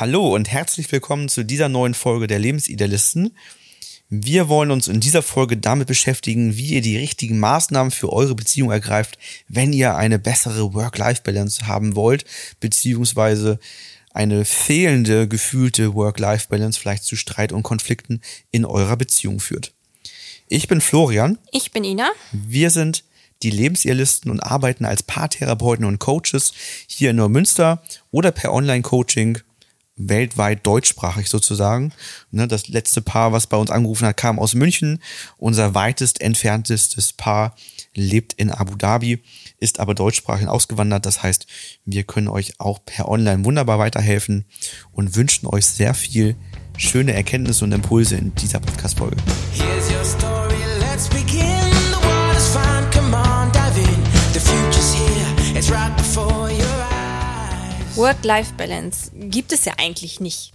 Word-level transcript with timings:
Hallo 0.00 0.32
und 0.32 0.48
herzlich 0.48 0.92
willkommen 0.92 1.28
zu 1.28 1.44
dieser 1.44 1.68
neuen 1.68 1.92
Folge 1.92 2.28
der 2.28 2.38
Lebensidealisten. 2.38 3.36
Wir 4.08 4.48
wollen 4.48 4.70
uns 4.70 4.86
in 4.86 5.00
dieser 5.00 5.22
Folge 5.22 5.56
damit 5.56 5.88
beschäftigen, 5.88 6.56
wie 6.56 6.74
ihr 6.74 6.82
die 6.82 6.96
richtigen 6.96 7.40
Maßnahmen 7.40 7.90
für 7.90 8.12
eure 8.12 8.36
Beziehung 8.36 8.70
ergreift, 8.70 9.18
wenn 9.48 9.72
ihr 9.72 9.96
eine 9.96 10.20
bessere 10.20 10.72
Work-Life-Balance 10.72 11.66
haben 11.66 11.96
wollt, 11.96 12.24
beziehungsweise 12.60 13.58
eine 14.12 14.44
fehlende 14.44 15.26
gefühlte 15.26 15.94
Work-Life-Balance 15.94 16.78
vielleicht 16.78 17.02
zu 17.02 17.16
Streit 17.16 17.50
und 17.50 17.64
Konflikten 17.64 18.20
in 18.52 18.64
eurer 18.64 18.96
Beziehung 18.96 19.40
führt. 19.40 19.72
Ich 20.46 20.68
bin 20.68 20.80
Florian. 20.80 21.38
Ich 21.50 21.72
bin 21.72 21.82
Ina. 21.82 22.08
Wir 22.30 22.70
sind 22.70 23.02
die 23.42 23.50
Lebensidealisten 23.50 24.30
und 24.30 24.38
arbeiten 24.38 24.84
als 24.84 25.02
Paartherapeuten 25.02 25.84
und 25.84 25.98
Coaches 25.98 26.52
hier 26.86 27.10
in 27.10 27.16
Neumünster 27.16 27.82
oder 28.12 28.30
per 28.30 28.52
Online-Coaching 28.52 29.40
weltweit 29.98 30.66
deutschsprachig 30.66 31.28
sozusagen. 31.28 31.92
Ne, 32.30 32.48
das 32.48 32.68
letzte 32.68 33.02
Paar, 33.02 33.32
was 33.32 33.46
bei 33.46 33.56
uns 33.56 33.70
angerufen 33.70 34.06
hat, 34.06 34.16
kam 34.16 34.38
aus 34.38 34.54
München. 34.54 35.00
Unser 35.36 35.74
weitest 35.74 36.20
entferntestes 36.20 37.12
Paar 37.12 37.54
lebt 37.94 38.32
in 38.34 38.50
Abu 38.50 38.76
Dhabi, 38.76 39.22
ist 39.58 39.80
aber 39.80 39.94
deutschsprachig 39.94 40.48
ausgewandert. 40.48 41.04
Das 41.04 41.22
heißt, 41.22 41.46
wir 41.84 42.04
können 42.04 42.28
euch 42.28 42.60
auch 42.60 42.78
per 42.84 43.08
Online 43.08 43.44
wunderbar 43.44 43.78
weiterhelfen 43.78 44.44
und 44.92 45.16
wünschen 45.16 45.46
euch 45.46 45.66
sehr 45.66 45.94
viel 45.94 46.36
schöne 46.76 47.12
Erkenntnisse 47.12 47.64
und 47.64 47.72
Impulse 47.72 48.16
in 48.16 48.34
dieser 48.36 48.60
Podcast-Folge. 48.60 49.16
Here's 49.52 49.90
your 49.90 50.04
story, 50.04 50.54
let's 50.78 51.08
begin. 51.08 51.42
The 51.90 51.98
water's 52.06 52.48
fine, 52.48 52.88
come 52.92 53.14
on, 53.16 53.50
dive 53.52 53.78
in. 53.78 54.02
The 54.32 54.40
future's 54.40 54.94
here, 54.94 55.58
it's 55.58 55.70
right 55.70 55.94
before 55.96 56.50
you. 56.50 56.64
Work-Life-Balance 57.96 59.07
gibt 59.18 59.52
es 59.52 59.64
ja 59.64 59.74
eigentlich 59.78 60.20
nicht. 60.20 60.52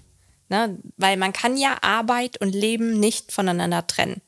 Ne? 0.50 0.78
Weil 0.98 1.18
man 1.18 1.34
kann 1.34 1.58
ja 1.58 1.78
Arbeit 1.82 2.40
und 2.42 2.54
Leben 2.54 3.00
nicht 3.00 3.32
voneinander 3.32 3.86
trennen. 3.86 4.22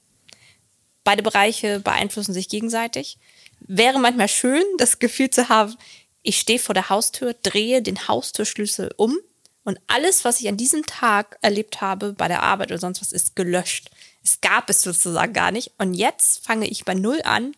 Beide 1.03 1.23
Bereiche 1.23 1.80
beeinflussen 1.80 2.33
sich 2.33 2.50
gegenseitig. 2.50 3.17
Wäre 3.59 4.00
manchmal 4.00 4.28
schön, 4.28 4.63
das 4.78 5.00
Gefühl 5.00 5.30
zu 5.30 5.50
haben, 5.50 5.75
ich 6.23 6.39
stehe 6.39 6.59
vor 6.59 6.73
der 6.73 6.89
Haustür, 6.89 7.36
drehe 7.44 7.81
den 7.81 8.08
Haustürschlüssel 8.08 8.91
um 8.97 9.17
und 9.63 9.80
alles, 9.88 10.25
was 10.25 10.39
ich 10.41 10.47
an 10.47 10.58
diesem 10.58 10.86
Tag 10.86 11.38
erlebt 11.41 11.81
habe, 11.81 12.13
bei 12.13 12.28
der 12.28 12.44
Arbeit 12.44 12.72
oder 12.72 12.80
sonst 12.80 13.02
was, 13.02 13.11
ist 13.11 13.36
gelöscht. 13.36 13.91
Es 14.23 14.41
gab 14.41 14.69
es 14.69 14.81
sozusagen 14.81 15.33
gar 15.33 15.52
nicht. 15.52 15.72
Und 15.78 15.94
jetzt 15.94 16.44
fange 16.44 16.67
ich 16.67 16.83
bei 16.83 16.95
Null 16.95 17.22
an 17.23 17.56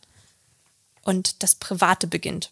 und 1.04 1.42
das 1.44 1.56
Private 1.56 2.08
beginnt 2.08 2.52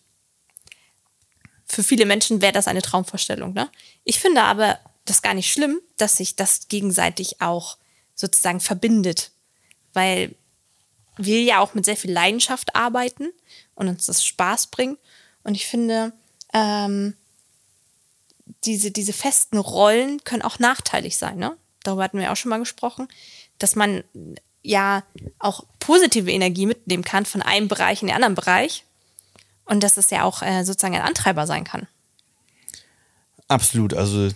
für 1.66 1.84
viele 1.84 2.06
Menschen 2.06 2.42
wäre 2.42 2.54
das 2.54 2.68
eine 2.68 2.82
Traumvorstellung. 2.82 3.54
Ne? 3.54 3.70
Ich 4.04 4.20
finde 4.20 4.44
aber 4.44 4.80
das 5.06 5.22
gar 5.22 5.34
nicht 5.34 5.52
schlimm, 5.52 5.80
dass 5.98 6.18
sich 6.18 6.36
das 6.36 6.68
gegenseitig 6.68 7.42
auch 7.42 7.78
sozusagen 8.16 8.60
verbindet, 8.60 9.32
weil 9.94 10.36
wir 11.18 11.42
ja 11.44 11.60
auch 11.60 11.74
mit 11.74 11.86
sehr 11.86 11.98
viel 11.98 12.12
Leidenschaft 12.12 12.76
arbeiten 12.76 13.30
und 13.76 13.88
uns 13.88 14.06
das 14.06 14.26
Spaß 14.26 14.68
bringt. 14.68 15.00
Und 15.44 15.56
ich 15.56 15.68
finde, 15.68 16.14
ähm, 16.54 17.16
diese, 18.66 18.92
diese 18.92 19.14
festen 19.14 19.58
Rollen 19.58 20.24
können 20.24 20.42
auch 20.42 20.60
nachteilig 20.60 21.18
sein. 21.18 21.38
Ne? 21.38 21.56
Darüber 21.84 22.04
hatten 22.04 22.20
wir 22.20 22.32
auch 22.32 22.36
schon 22.36 22.50
mal 22.50 22.60
gesprochen, 22.60 23.08
dass 23.60 23.76
man 23.76 24.04
ja 24.64 25.04
auch 25.40 25.66
positive 25.80 26.32
Energie 26.32 26.66
mitnehmen 26.66 27.04
kann 27.04 27.26
von 27.26 27.42
einem 27.42 27.68
Bereich 27.68 28.02
in 28.02 28.08
den 28.08 28.16
anderen 28.16 28.36
Bereich 28.36 28.85
und 29.66 29.84
dass 29.84 29.98
es 29.98 30.10
ja 30.10 30.24
auch 30.24 30.42
äh, 30.42 30.64
sozusagen 30.64 30.96
ein 30.96 31.02
Antreiber 31.02 31.48
sein 31.48 31.64
kann. 31.64 31.88
Absolut. 33.48 33.94
Also 33.94 34.30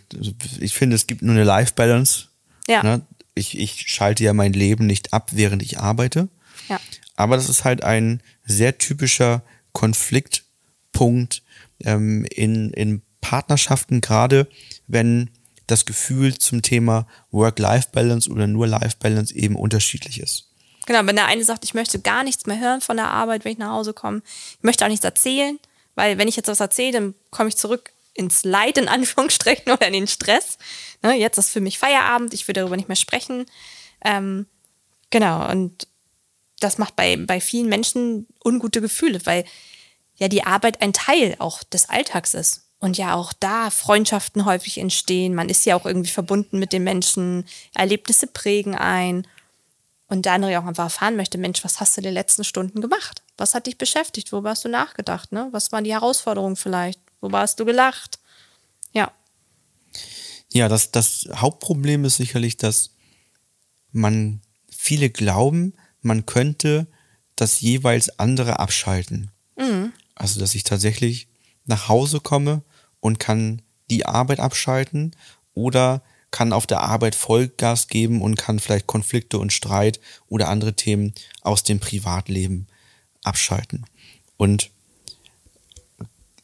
ich 0.60 0.74
finde, 0.74 0.96
es 0.96 1.08
gibt 1.08 1.22
nur 1.22 1.34
eine 1.34 1.44
Life-Balance. 1.44 2.28
Ja. 2.68 2.84
Ne? 2.84 3.02
Ich, 3.34 3.58
ich 3.58 3.92
schalte 3.92 4.24
ja 4.24 4.34
mein 4.34 4.54
Leben 4.54 4.86
nicht 4.86 5.14
ab, 5.14 5.32
während 5.34 5.64
ich 5.64 5.80
arbeite. 5.80 6.28
Ja. 6.68 6.80
Aber 7.16 7.36
das 7.36 7.50
ist 7.50 7.64
halt 7.64 7.84
ein 7.84 8.22
sehr 8.46 8.78
typischer 8.78 9.42
Konfliktpunkt 9.74 11.42
ähm, 11.82 12.26
in, 12.26 12.72
in 12.72 13.02
Partnerschaften, 13.22 14.02
gerade 14.02 14.48
wenn 14.88 15.30
das 15.68 15.86
Gefühl 15.86 16.38
zum 16.38 16.62
Thema 16.62 17.08
Work-Life-Balance 17.32 18.30
oder 18.30 18.48
nur 18.48 18.68
Life-Balance 18.68 19.36
eben 19.36 19.56
unterschiedlich 19.56 20.20
ist. 20.20 20.49
Genau, 20.90 21.06
wenn 21.06 21.16
der 21.16 21.28
eine 21.28 21.44
sagt, 21.44 21.64
ich 21.66 21.76
möchte 21.76 22.00
gar 22.00 22.24
nichts 22.24 22.48
mehr 22.48 22.60
hören 22.60 22.82
von 22.82 22.98
der 22.98 23.12
Arbeit, 23.12 23.46
wenn 23.46 23.52
ich 23.52 23.58
nach 23.60 23.74
Hause 23.74 23.94
komme. 23.94 24.24
Ich 24.58 24.64
möchte 24.64 24.84
auch 24.84 24.90
nichts 24.90 25.06
erzählen, 25.06 25.60
weil 25.94 26.18
wenn 26.18 26.28
ich 26.28 26.36
jetzt 26.36 26.48
was 26.48 26.62
erzähle, 26.62 26.94
dann 26.94 27.16
komme 27.30 27.50
ich 27.50 27.58
zurück 27.58 27.92
ins 28.16 28.44
Leid 28.44 28.80
in 28.80 28.88
Anführungsstrichen 28.88 29.72
oder 29.72 29.86
in 29.86 29.94
den 29.94 30.08
Stress. 30.08 30.58
Ne, 31.04 31.14
jetzt 31.14 31.38
ist 31.38 31.52
für 31.52 31.62
mich 31.62 31.78
Feierabend, 31.78 32.34
ich 32.34 32.48
will 32.48 32.54
darüber 32.54 32.76
nicht 32.76 32.88
mehr 32.88 32.96
sprechen. 32.96 33.46
Ähm, 34.04 34.48
genau, 35.12 35.48
und 35.52 35.88
das 36.60 36.80
macht 36.80 36.96
bei, 36.96 37.18
bei 37.18 37.40
vielen 37.40 37.70
Menschen 37.70 38.26
ungute 38.44 38.82
Gefühle, 38.82 39.24
weil 39.26 39.46
ja 40.16 40.28
die 40.28 40.44
Arbeit 40.44 40.82
ein 40.82 40.94
Teil 40.94 41.36
auch 41.38 41.62
des 41.62 41.88
Alltags 41.88 42.34
ist. 42.34 42.64
Und 42.80 42.98
ja 42.98 43.14
auch 43.14 43.32
da 43.32 43.70
Freundschaften 43.70 44.46
häufig 44.46 44.80
entstehen. 44.80 45.36
Man 45.36 45.50
ist 45.50 45.68
ja 45.68 45.76
auch 45.76 45.86
irgendwie 45.86 46.10
verbunden 46.10 46.58
mit 46.58 46.74
den 46.74 46.84
Menschen, 46.84 47.46
Erlebnisse 47.76 48.26
prägen 48.26 48.74
ein. 48.74 49.28
Und 50.10 50.26
der 50.26 50.34
andere 50.34 50.60
auch 50.60 50.66
einfach 50.66 50.86
erfahren 50.86 51.16
möchte, 51.16 51.38
Mensch, 51.38 51.64
was 51.64 51.80
hast 51.80 51.96
du 51.96 52.02
die 52.02 52.10
letzten 52.10 52.44
Stunden 52.44 52.82
gemacht? 52.82 53.22
Was 53.38 53.54
hat 53.54 53.68
dich 53.68 53.78
beschäftigt? 53.78 54.32
Worüber 54.32 54.50
hast 54.50 54.66
du 54.66 54.70
nachgedacht? 54.70 55.32
Ne? 55.32 55.48
Was 55.52 55.72
waren 55.72 55.84
die 55.84 55.94
Herausforderungen 55.94 56.56
vielleicht? 56.56 57.00
Worüber 57.22 57.40
hast 57.40 57.60
du 57.60 57.66
gelacht? 57.66 58.20
Ja. 58.92 59.12
Ja, 60.52 60.68
das, 60.68 60.90
das 60.90 61.28
Hauptproblem 61.32 62.06
ist 62.06 62.18
sicherlich, 62.18 62.58
dass 62.58 62.90
man 63.92 64.42
viele 64.70 65.12
glauben, 65.12 65.74
man 66.02 66.26
könnte 66.26 66.88
das 67.36 67.62
jeweils 67.62 68.18
andere 68.18 68.60
abschalten. 68.60 69.32
Mhm. 69.58 69.94
Also, 70.16 70.40
dass 70.40 70.56
ich 70.56 70.64
tatsächlich 70.64 71.28
nach 71.66 71.88
Hause 71.88 72.20
komme 72.20 72.64
und 73.00 73.20
kann 73.20 73.62
die 73.92 74.06
Arbeit 74.06 74.40
abschalten 74.40 75.16
oder 75.54 76.02
kann 76.32 76.54
auf 76.54 76.68
der 76.68 76.82
Arbeit 76.82 77.16
Vollgas 77.16 77.88
geben 77.88 78.22
und 78.22 78.36
kann 78.36 78.60
vielleicht 78.60 78.88
Konflikte 78.88 79.40
und 79.40 79.54
Streit 79.54 80.00
oder 80.28 80.50
andere 80.50 80.74
Themen 80.74 81.14
aus 81.42 81.64
dem 81.64 81.80
Privatleben 81.80 82.68
abschalten. 83.24 83.86
Und 84.38 84.70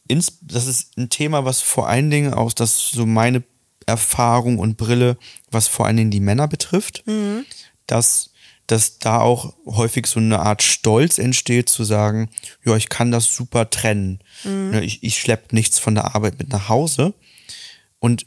ins, 0.08 0.38
das 0.40 0.66
ist 0.66 0.96
ein 0.96 1.10
Thema, 1.10 1.44
was 1.44 1.60
vor 1.60 1.88
allen 1.88 2.10
Dingen 2.10 2.34
aus, 2.34 2.54
das 2.54 2.90
so 2.90 3.06
meine 3.06 3.42
Erfahrung 3.86 4.58
und 4.58 4.76
Brille, 4.76 5.16
was 5.50 5.68
vor 5.68 5.86
allen 5.86 5.96
Dingen 5.96 6.10
die 6.10 6.20
Männer 6.20 6.48
betrifft, 6.48 7.04
mhm. 7.06 7.44
dass, 7.86 8.30
dass 8.66 8.98
da 8.98 9.20
auch 9.20 9.54
häufig 9.66 10.06
so 10.06 10.18
eine 10.18 10.40
Art 10.40 10.62
Stolz 10.62 11.18
entsteht, 11.18 11.68
zu 11.68 11.84
sagen, 11.84 12.28
ja, 12.64 12.76
ich 12.76 12.88
kann 12.88 13.12
das 13.12 13.34
super 13.34 13.70
trennen. 13.70 14.20
Mhm. 14.44 14.70
Ne, 14.70 14.84
ich, 14.84 15.02
ich 15.02 15.18
schleppe 15.18 15.54
nichts 15.54 15.78
von 15.78 15.94
der 15.94 16.14
Arbeit 16.14 16.38
mit 16.38 16.50
nach 16.50 16.68
Hause. 16.68 17.14
Und 18.00 18.26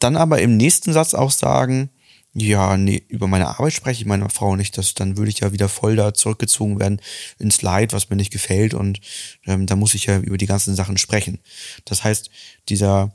dann 0.00 0.16
aber 0.16 0.40
im 0.42 0.56
nächsten 0.56 0.92
Satz 0.92 1.14
auch 1.14 1.30
sagen, 1.30 1.90
ja, 2.32 2.76
nee, 2.76 3.02
über 3.08 3.26
meine 3.26 3.48
Arbeit 3.48 3.72
spreche 3.72 4.02
ich 4.02 4.06
meiner 4.06 4.30
Frau 4.30 4.54
nicht, 4.54 4.78
das, 4.78 4.94
dann 4.94 5.16
würde 5.16 5.30
ich 5.30 5.40
ja 5.40 5.52
wieder 5.52 5.68
voll 5.68 5.96
da 5.96 6.14
zurückgezogen 6.14 6.78
werden 6.78 7.00
ins 7.38 7.62
Leid, 7.62 7.92
was 7.92 8.08
mir 8.08 8.16
nicht 8.16 8.32
gefällt 8.32 8.72
und 8.72 9.00
ähm, 9.46 9.66
da 9.66 9.74
muss 9.74 9.94
ich 9.94 10.06
ja 10.06 10.18
über 10.18 10.38
die 10.38 10.46
ganzen 10.46 10.76
Sachen 10.76 10.96
sprechen. 10.96 11.40
Das 11.84 12.04
heißt, 12.04 12.30
dieser 12.68 13.12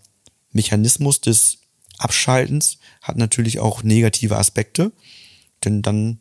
Mechanismus 0.52 1.22
des 1.22 1.60
Abschaltens 1.98 2.80
hat 3.02 3.18
natürlich 3.18 3.60
auch 3.60 3.84
negative 3.84 4.38
Aspekte, 4.38 4.92
denn 5.64 5.82
dann 5.82 6.20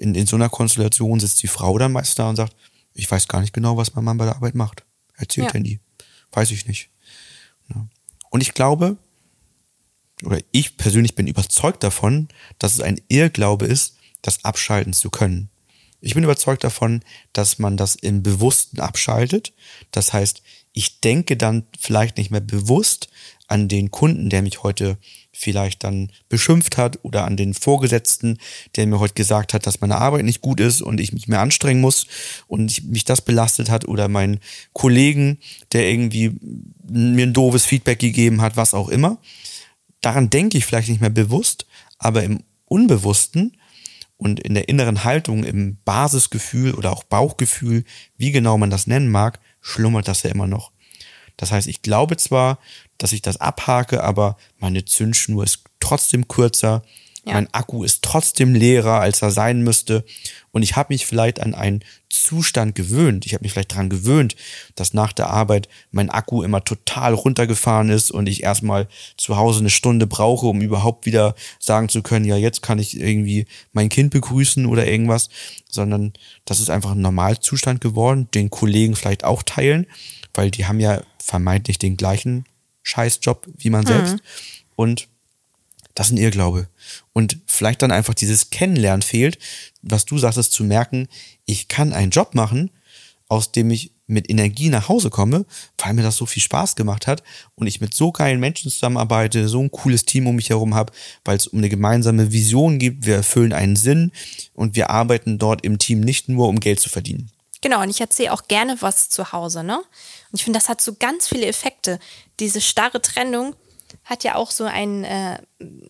in, 0.00 0.14
in 0.14 0.26
so 0.26 0.36
einer 0.36 0.50
Konstellation 0.50 1.20
sitzt 1.20 1.42
die 1.42 1.48
Frau 1.48 1.78
dann 1.78 1.92
meist 1.92 2.18
da 2.18 2.28
und 2.28 2.36
sagt, 2.36 2.54
ich 2.92 3.10
weiß 3.10 3.28
gar 3.28 3.40
nicht 3.40 3.54
genau, 3.54 3.76
was 3.76 3.94
mein 3.94 4.04
Mann 4.04 4.18
bei 4.18 4.26
der 4.26 4.36
Arbeit 4.36 4.54
macht. 4.54 4.84
Erzählt 5.16 5.48
ja. 5.48 5.54
er 5.54 5.60
nie. 5.60 5.80
Weiß 6.32 6.50
ich 6.50 6.66
nicht. 6.66 6.90
Ja. 7.74 7.86
Und 8.30 8.42
ich 8.42 8.54
glaube, 8.54 8.98
oder 10.24 10.38
ich 10.52 10.76
persönlich 10.76 11.14
bin 11.14 11.26
überzeugt 11.26 11.82
davon, 11.82 12.28
dass 12.58 12.74
es 12.74 12.80
ein 12.80 13.00
Irrglaube 13.08 13.66
ist, 13.66 13.96
das 14.22 14.44
abschalten 14.44 14.92
zu 14.92 15.10
können. 15.10 15.50
Ich 16.00 16.14
bin 16.14 16.24
überzeugt 16.24 16.62
davon, 16.62 17.02
dass 17.32 17.58
man 17.58 17.76
das 17.76 17.96
im 17.96 18.22
Bewussten 18.22 18.80
abschaltet. 18.80 19.52
Das 19.90 20.12
heißt, 20.12 20.42
ich 20.72 21.00
denke 21.00 21.36
dann 21.36 21.64
vielleicht 21.78 22.18
nicht 22.18 22.30
mehr 22.30 22.40
bewusst 22.40 23.08
an 23.48 23.66
den 23.66 23.90
Kunden, 23.90 24.30
der 24.30 24.42
mich 24.42 24.62
heute 24.62 24.98
vielleicht 25.32 25.82
dann 25.82 26.12
beschimpft 26.28 26.76
hat 26.76 26.98
oder 27.02 27.24
an 27.24 27.36
den 27.36 27.54
Vorgesetzten, 27.54 28.38
der 28.76 28.86
mir 28.86 29.00
heute 29.00 29.14
gesagt 29.14 29.54
hat, 29.54 29.66
dass 29.66 29.80
meine 29.80 29.96
Arbeit 29.96 30.24
nicht 30.24 30.40
gut 30.40 30.60
ist 30.60 30.82
und 30.82 31.00
ich 31.00 31.12
mich 31.12 31.26
mehr 31.28 31.40
anstrengen 31.40 31.80
muss 31.80 32.06
und 32.46 32.88
mich 32.90 33.04
das 33.04 33.22
belastet 33.22 33.70
hat 33.70 33.88
oder 33.88 34.08
meinen 34.08 34.40
Kollegen, 34.72 35.38
der 35.72 35.88
irgendwie 35.88 36.32
mir 36.88 37.26
ein 37.26 37.32
doofes 37.32 37.64
Feedback 37.64 37.98
gegeben 37.98 38.40
hat, 38.40 38.56
was 38.56 38.74
auch 38.74 38.88
immer 38.88 39.18
daran 40.00 40.30
denke 40.30 40.58
ich 40.58 40.66
vielleicht 40.66 40.88
nicht 40.88 41.00
mehr 41.00 41.10
bewusst, 41.10 41.66
aber 41.98 42.22
im 42.22 42.42
Unbewussten 42.64 43.56
und 44.16 44.40
in 44.40 44.54
der 44.54 44.68
inneren 44.68 45.04
Haltung, 45.04 45.44
im 45.44 45.78
Basisgefühl 45.84 46.74
oder 46.74 46.92
auch 46.92 47.04
Bauchgefühl, 47.04 47.84
wie 48.16 48.32
genau 48.32 48.58
man 48.58 48.70
das 48.70 48.86
nennen 48.86 49.10
mag, 49.10 49.40
schlummert 49.60 50.08
das 50.08 50.22
ja 50.22 50.30
immer 50.30 50.46
noch. 50.46 50.72
Das 51.36 51.52
heißt, 51.52 51.68
ich 51.68 51.82
glaube 51.82 52.16
zwar, 52.16 52.58
dass 52.98 53.12
ich 53.12 53.22
das 53.22 53.36
abhake, 53.38 54.02
aber 54.02 54.36
meine 54.58 54.84
Zündschnur 54.84 55.44
ist 55.44 55.62
trotzdem 55.80 56.26
kürzer. 56.26 56.82
Ja. 57.28 57.34
Mein 57.34 57.52
Akku 57.52 57.84
ist 57.84 58.02
trotzdem 58.02 58.54
leerer, 58.54 59.00
als 59.00 59.20
er 59.22 59.30
sein 59.30 59.62
müsste. 59.62 60.04
Und 60.50 60.62
ich 60.62 60.76
habe 60.76 60.92
mich 60.92 61.06
vielleicht 61.06 61.40
an 61.40 61.54
einen 61.54 61.84
Zustand 62.08 62.74
gewöhnt. 62.74 63.26
Ich 63.26 63.34
habe 63.34 63.44
mich 63.44 63.52
vielleicht 63.52 63.72
daran 63.72 63.90
gewöhnt, 63.90 64.34
dass 64.74 64.94
nach 64.94 65.12
der 65.12 65.28
Arbeit 65.28 65.68
mein 65.90 66.08
Akku 66.08 66.42
immer 66.42 66.64
total 66.64 67.12
runtergefahren 67.12 67.90
ist 67.90 68.10
und 68.10 68.28
ich 68.28 68.42
erstmal 68.42 68.88
zu 69.18 69.36
Hause 69.36 69.60
eine 69.60 69.70
Stunde 69.70 70.06
brauche, 70.06 70.46
um 70.46 70.62
überhaupt 70.62 71.04
wieder 71.04 71.34
sagen 71.58 71.90
zu 71.90 72.02
können, 72.02 72.24
ja, 72.24 72.36
jetzt 72.36 72.62
kann 72.62 72.78
ich 72.78 72.98
irgendwie 72.98 73.46
mein 73.72 73.90
Kind 73.90 74.10
begrüßen 74.10 74.64
oder 74.64 74.86
irgendwas, 74.86 75.28
sondern 75.68 76.14
das 76.46 76.60
ist 76.60 76.70
einfach 76.70 76.92
ein 76.92 77.02
Normalzustand 77.02 77.82
geworden, 77.82 78.28
den 78.32 78.48
Kollegen 78.48 78.96
vielleicht 78.96 79.24
auch 79.24 79.42
teilen, 79.42 79.86
weil 80.32 80.50
die 80.50 80.64
haben 80.66 80.80
ja 80.80 81.02
vermeintlich 81.22 81.78
den 81.78 81.98
gleichen 81.98 82.46
Scheißjob 82.82 83.46
wie 83.58 83.70
man 83.70 83.84
selbst. 83.84 84.14
Mhm. 84.14 84.20
Und 84.76 85.08
das 85.98 86.06
ist 86.06 86.12
ein 86.12 86.18
Irrglaube. 86.18 86.68
Und 87.12 87.38
vielleicht 87.46 87.82
dann 87.82 87.90
einfach 87.90 88.14
dieses 88.14 88.50
Kennenlernen 88.50 89.02
fehlt, 89.02 89.36
was 89.82 90.04
du 90.04 90.16
sagtest, 90.16 90.52
zu 90.52 90.62
merken, 90.62 91.08
ich 91.44 91.66
kann 91.66 91.92
einen 91.92 92.12
Job 92.12 92.36
machen, 92.36 92.70
aus 93.28 93.50
dem 93.50 93.68
ich 93.72 93.90
mit 94.06 94.30
Energie 94.30 94.68
nach 94.68 94.88
Hause 94.88 95.10
komme, 95.10 95.44
weil 95.76 95.94
mir 95.94 96.04
das 96.04 96.14
so 96.14 96.24
viel 96.24 96.40
Spaß 96.40 96.76
gemacht 96.76 97.08
hat 97.08 97.24
und 97.56 97.66
ich 97.66 97.80
mit 97.80 97.94
so 97.94 98.12
geilen 98.12 98.38
Menschen 98.38 98.70
zusammenarbeite, 98.70 99.48
so 99.48 99.60
ein 99.60 99.72
cooles 99.72 100.04
Team 100.04 100.28
um 100.28 100.36
mich 100.36 100.50
herum 100.50 100.76
habe, 100.76 100.92
weil 101.24 101.36
es 101.36 101.48
um 101.48 101.58
eine 101.58 101.68
gemeinsame 101.68 102.30
Vision 102.30 102.78
gibt, 102.78 103.04
wir 103.04 103.16
erfüllen 103.16 103.52
einen 103.52 103.74
Sinn 103.74 104.12
und 104.54 104.76
wir 104.76 104.90
arbeiten 104.90 105.38
dort 105.38 105.64
im 105.64 105.78
Team 105.78 105.98
nicht 105.98 106.28
nur, 106.28 106.46
um 106.46 106.60
Geld 106.60 106.78
zu 106.78 106.88
verdienen. 106.88 107.32
Genau, 107.60 107.82
und 107.82 107.90
ich 107.90 108.00
erzähle 108.00 108.32
auch 108.32 108.46
gerne 108.46 108.76
was 108.80 109.08
zu 109.08 109.32
Hause, 109.32 109.64
ne? 109.64 109.78
Und 109.78 110.38
ich 110.38 110.44
finde, 110.44 110.60
das 110.60 110.68
hat 110.68 110.80
so 110.80 110.94
ganz 110.94 111.26
viele 111.26 111.46
Effekte. 111.46 111.98
Diese 112.38 112.60
starre 112.60 113.02
Trennung 113.02 113.56
hat 114.04 114.24
ja 114.24 114.34
auch 114.34 114.50
so 114.50 114.64
ein, 114.64 115.04
äh, 115.04 115.38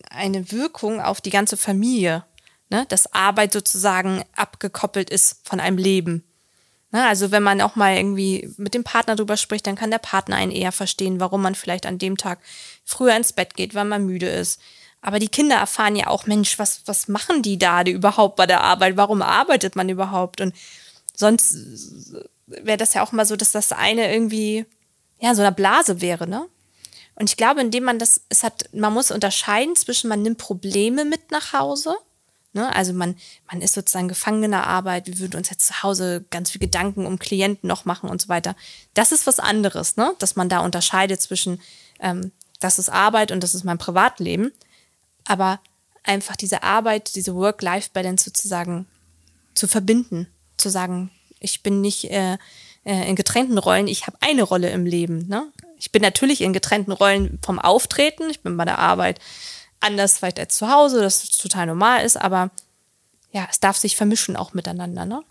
eine 0.09 0.51
Wirkung 0.51 1.01
auf 1.01 1.21
die 1.21 1.29
ganze 1.29 1.57
Familie, 1.57 2.23
ne? 2.69 2.85
dass 2.89 3.13
Arbeit 3.13 3.53
sozusagen 3.53 4.23
abgekoppelt 4.35 5.09
ist 5.09 5.47
von 5.47 5.59
einem 5.59 5.77
Leben. 5.77 6.23
Ne? 6.91 7.05
Also 7.05 7.31
wenn 7.31 7.43
man 7.43 7.61
auch 7.61 7.75
mal 7.75 7.95
irgendwie 7.95 8.49
mit 8.57 8.73
dem 8.73 8.83
Partner 8.83 9.15
drüber 9.15 9.37
spricht, 9.37 9.67
dann 9.67 9.75
kann 9.75 9.91
der 9.91 9.99
Partner 9.99 10.35
einen 10.35 10.51
eher 10.51 10.71
verstehen, 10.71 11.19
warum 11.19 11.41
man 11.41 11.55
vielleicht 11.55 11.85
an 11.85 11.97
dem 11.99 12.17
Tag 12.17 12.39
früher 12.83 13.15
ins 13.15 13.33
Bett 13.33 13.55
geht, 13.55 13.75
weil 13.75 13.85
man 13.85 14.05
müde 14.05 14.27
ist. 14.27 14.59
Aber 15.01 15.19
die 15.19 15.29
Kinder 15.29 15.55
erfahren 15.55 15.95
ja 15.95 16.07
auch, 16.07 16.25
Mensch, 16.25 16.59
was, 16.59 16.81
was 16.85 17.07
machen 17.07 17.41
die 17.41 17.57
da 17.57 17.83
die 17.83 17.91
überhaupt 17.91 18.35
bei 18.35 18.45
der 18.45 18.61
Arbeit? 18.61 18.97
Warum 18.97 19.21
arbeitet 19.21 19.75
man 19.75 19.87
überhaupt? 19.87 20.41
Und 20.41 20.53
sonst 21.15 21.55
wäre 22.47 22.77
das 22.77 22.93
ja 22.93 23.03
auch 23.03 23.11
mal 23.11 23.25
so, 23.25 23.35
dass 23.35 23.51
das 23.51 23.71
eine 23.71 24.11
irgendwie, 24.11 24.65
ja, 25.19 25.35
so 25.35 25.41
eine 25.41 25.53
Blase 25.53 26.01
wäre, 26.01 26.27
ne? 26.27 26.47
Und 27.19 27.29
ich 27.29 27.37
glaube, 27.37 27.59
indem 27.59 27.83
man 27.83 27.99
das, 27.99 28.21
es 28.29 28.43
hat, 28.43 28.73
man 28.73 28.93
muss 28.93 29.11
unterscheiden 29.11 29.75
zwischen, 29.75 30.07
man 30.07 30.21
nimmt 30.21 30.37
Probleme 30.37 31.03
mit 31.03 31.31
nach 31.31 31.51
Hause. 31.51 31.93
Ne? 32.53 32.73
Also 32.73 32.93
man, 32.93 33.15
man 33.51 33.61
ist 33.61 33.73
sozusagen 33.73 34.07
gefangen 34.07 34.41
in 34.41 34.51
der 34.51 34.65
Arbeit, 34.65 35.05
wir 35.05 35.19
würden 35.19 35.35
uns 35.35 35.49
jetzt 35.49 35.67
zu 35.67 35.83
Hause 35.83 36.23
ganz 36.31 36.49
viel 36.49 36.61
Gedanken 36.61 37.05
um 37.05 37.19
Klienten 37.19 37.67
noch 37.67 37.83
machen 37.83 38.09
und 38.09 38.21
so 38.21 38.29
weiter. 38.29 38.55
Das 38.93 39.11
ist 39.11 39.27
was 39.27 39.39
anderes, 39.39 39.97
ne? 39.97 40.15
dass 40.19 40.37
man 40.37 40.47
da 40.47 40.59
unterscheidet 40.59 41.21
zwischen, 41.21 41.61
ähm, 41.99 42.31
das 42.61 42.79
ist 42.79 42.87
Arbeit 42.87 43.33
und 43.33 43.43
das 43.43 43.53
ist 43.53 43.65
mein 43.65 43.77
Privatleben. 43.77 44.53
Aber 45.25 45.59
einfach 46.03 46.37
diese 46.37 46.63
Arbeit, 46.63 47.15
diese 47.15 47.35
Work-Life-Balance 47.35 48.23
sozusagen 48.23 48.87
zu 49.55 49.67
verbinden, 49.67 50.27
zu 50.55 50.69
sagen, 50.69 51.11
ich 51.41 51.63
bin 51.63 51.81
nicht 51.81 52.09
äh, 52.11 52.37
äh 52.85 53.09
in 53.09 53.17
getrennten 53.17 53.57
Rollen, 53.57 53.87
ich 53.87 54.07
habe 54.07 54.17
eine 54.21 54.43
Rolle 54.43 54.69
im 54.69 54.85
Leben. 54.85 55.27
Ne? 55.27 55.51
Ich 55.79 55.91
bin 55.91 56.01
natürlich 56.01 56.41
in 56.41 56.53
getrennten 56.53 56.91
Rollen 56.91 57.39
vom 57.43 57.57
Auftreten. 57.57 58.29
Ich 58.29 58.41
bin 58.41 58.57
bei 58.57 58.65
der 58.65 58.79
Arbeit 58.79 59.19
anders 59.79 60.17
vielleicht 60.17 60.39
als 60.39 60.57
zu 60.57 60.69
Hause, 60.69 61.01
das 61.01 61.29
total 61.29 61.65
normal 61.65 62.03
ist, 62.03 62.17
aber 62.17 62.51
ja, 63.31 63.47
es 63.49 63.59
darf 63.59 63.77
sich 63.77 63.95
vermischen 63.95 64.35
auch 64.35 64.53
miteinander, 64.53 65.05
ne? 65.05 65.23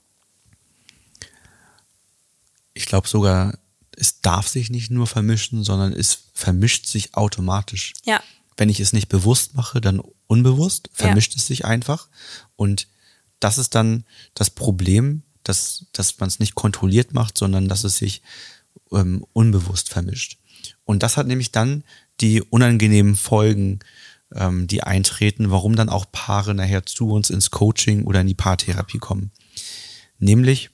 Ich 2.72 2.86
glaube 2.86 3.08
sogar, 3.08 3.58
es 3.96 4.20
darf 4.20 4.46
sich 4.46 4.70
nicht 4.70 4.90
nur 4.90 5.06
vermischen, 5.06 5.64
sondern 5.64 5.92
es 5.92 6.18
vermischt 6.32 6.86
sich 6.86 7.14
automatisch. 7.14 7.94
Ja. 8.04 8.22
Wenn 8.56 8.68
ich 8.68 8.78
es 8.80 8.92
nicht 8.92 9.08
bewusst 9.08 9.54
mache, 9.54 9.80
dann 9.80 10.00
unbewusst, 10.28 10.88
vermischt 10.92 11.32
ja. 11.32 11.38
es 11.38 11.46
sich 11.46 11.64
einfach. 11.64 12.08
Und 12.54 12.86
das 13.40 13.58
ist 13.58 13.74
dann 13.74 14.04
das 14.34 14.50
Problem, 14.50 15.22
dass, 15.42 15.86
dass 15.92 16.18
man 16.20 16.28
es 16.28 16.38
nicht 16.38 16.54
kontrolliert 16.54 17.12
macht, 17.12 17.36
sondern 17.36 17.68
dass 17.68 17.82
es 17.82 17.96
sich 17.96 18.22
ähm, 18.92 19.26
unbewusst 19.32 19.88
vermischt. 19.88 20.37
Und 20.88 21.02
das 21.02 21.18
hat 21.18 21.26
nämlich 21.26 21.52
dann 21.52 21.84
die 22.22 22.40
unangenehmen 22.40 23.14
Folgen, 23.14 23.80
ähm, 24.34 24.66
die 24.66 24.82
eintreten, 24.82 25.50
warum 25.50 25.76
dann 25.76 25.90
auch 25.90 26.06
Paare 26.10 26.54
nachher 26.54 26.86
zu 26.86 27.10
uns 27.10 27.28
ins 27.28 27.50
Coaching 27.50 28.04
oder 28.04 28.22
in 28.22 28.26
die 28.26 28.34
Paartherapie 28.34 28.96
kommen. 28.96 29.30
Nämlich, 30.18 30.70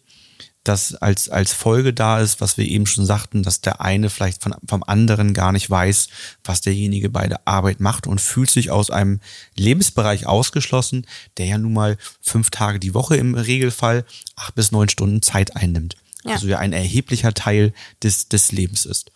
dass 0.63 0.95
als, 0.95 1.29
als 1.31 1.53
Folge 1.53 1.93
da 1.93 2.21
ist, 2.21 2.41
was 2.41 2.57
wir 2.57 2.65
eben 2.65 2.87
schon 2.87 3.05
sagten, 3.05 3.43
dass 3.43 3.61
der 3.61 3.81
eine 3.81 4.09
vielleicht 4.09 4.41
von, 4.41 4.55
vom 4.65 4.85
anderen 4.85 5.35
gar 5.35 5.51
nicht 5.51 5.69
weiß, 5.69 6.07
was 6.45 6.61
derjenige 6.61 7.11
bei 7.11 7.27
der 7.27 7.49
Arbeit 7.49 7.81
macht 7.81 8.07
und 8.07 8.21
fühlt 8.21 8.51
sich 8.51 8.71
aus 8.71 8.91
einem 8.91 9.19
Lebensbereich 9.57 10.29
ausgeschlossen, 10.29 11.09
der 11.39 11.47
ja 11.47 11.59
nun 11.59 11.73
mal 11.73 11.99
fünf 12.21 12.51
Tage 12.51 12.79
die 12.79 12.95
Woche 12.95 13.17
im 13.17 13.35
Regelfall 13.35 14.05
acht 14.37 14.55
bis 14.55 14.71
neun 14.71 14.89
Stunden 14.89 15.23
Zeit 15.23 15.57
einnimmt 15.57 15.97
ja. 16.25 16.35
also 16.35 16.47
ja 16.47 16.59
ein 16.59 16.73
erheblicher 16.73 17.35
Teil 17.35 17.73
des, 18.03 18.29
des 18.29 18.53
Lebens 18.53 18.87
ist. 18.87 19.13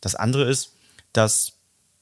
Das 0.00 0.14
andere 0.14 0.48
ist, 0.48 0.72
dass 1.12 1.52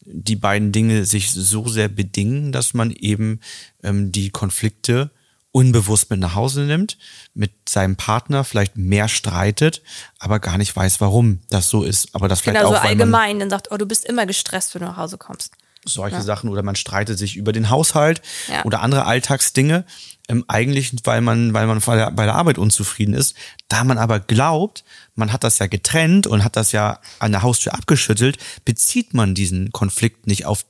die 0.00 0.36
beiden 0.36 0.72
Dinge 0.72 1.04
sich 1.04 1.32
so 1.32 1.68
sehr 1.68 1.88
bedingen, 1.88 2.52
dass 2.52 2.74
man 2.74 2.90
eben 2.90 3.40
ähm, 3.82 4.12
die 4.12 4.30
Konflikte 4.30 5.10
unbewusst 5.56 6.10
mit 6.10 6.20
nach 6.20 6.34
Hause 6.34 6.62
nimmt, 6.62 6.98
mit 7.32 7.50
seinem 7.68 7.96
Partner 7.96 8.44
vielleicht 8.44 8.76
mehr 8.76 9.08
streitet, 9.08 9.82
aber 10.18 10.38
gar 10.38 10.58
nicht 10.58 10.76
weiß, 10.76 11.00
warum 11.00 11.40
das 11.48 11.70
so 11.70 11.82
ist. 11.82 12.14
Aber 12.14 12.28
das 12.28 12.40
vielleicht 12.40 12.58
genau, 12.58 12.76
auch, 12.76 12.82
so 12.82 12.88
allgemein, 12.88 13.38
dann 13.38 13.48
sagt, 13.48 13.72
oh, 13.72 13.78
du 13.78 13.86
bist 13.86 14.04
immer 14.04 14.26
gestresst, 14.26 14.74
wenn 14.74 14.82
du 14.82 14.88
nach 14.88 14.98
Hause 14.98 15.16
kommst. 15.16 15.54
Solche 15.86 16.16
ja. 16.16 16.22
Sachen 16.22 16.50
oder 16.50 16.62
man 16.62 16.76
streitet 16.76 17.18
sich 17.18 17.36
über 17.36 17.52
den 17.52 17.70
Haushalt 17.70 18.22
ja. 18.48 18.64
oder 18.64 18.80
andere 18.80 19.06
Alltagsdinge, 19.06 19.84
ähm, 20.28 20.44
eigentlich, 20.48 20.92
weil 21.04 21.20
man, 21.20 21.54
weil 21.54 21.66
man 21.66 21.80
bei 21.80 21.96
der, 21.96 22.10
bei 22.10 22.24
der 22.24 22.34
Arbeit 22.34 22.58
unzufrieden 22.58 23.14
ist. 23.14 23.34
Da 23.68 23.84
man 23.84 23.98
aber 23.98 24.20
glaubt, 24.20 24.84
man 25.14 25.32
hat 25.32 25.44
das 25.44 25.58
ja 25.58 25.66
getrennt 25.66 26.26
und 26.26 26.44
hat 26.44 26.56
das 26.56 26.72
ja 26.72 27.00
an 27.18 27.32
der 27.32 27.42
Haustür 27.42 27.74
abgeschüttelt, 27.74 28.38
bezieht 28.64 29.14
man 29.14 29.34
diesen 29.34 29.72
Konflikt 29.72 30.26
nicht 30.26 30.46
auf 30.46 30.64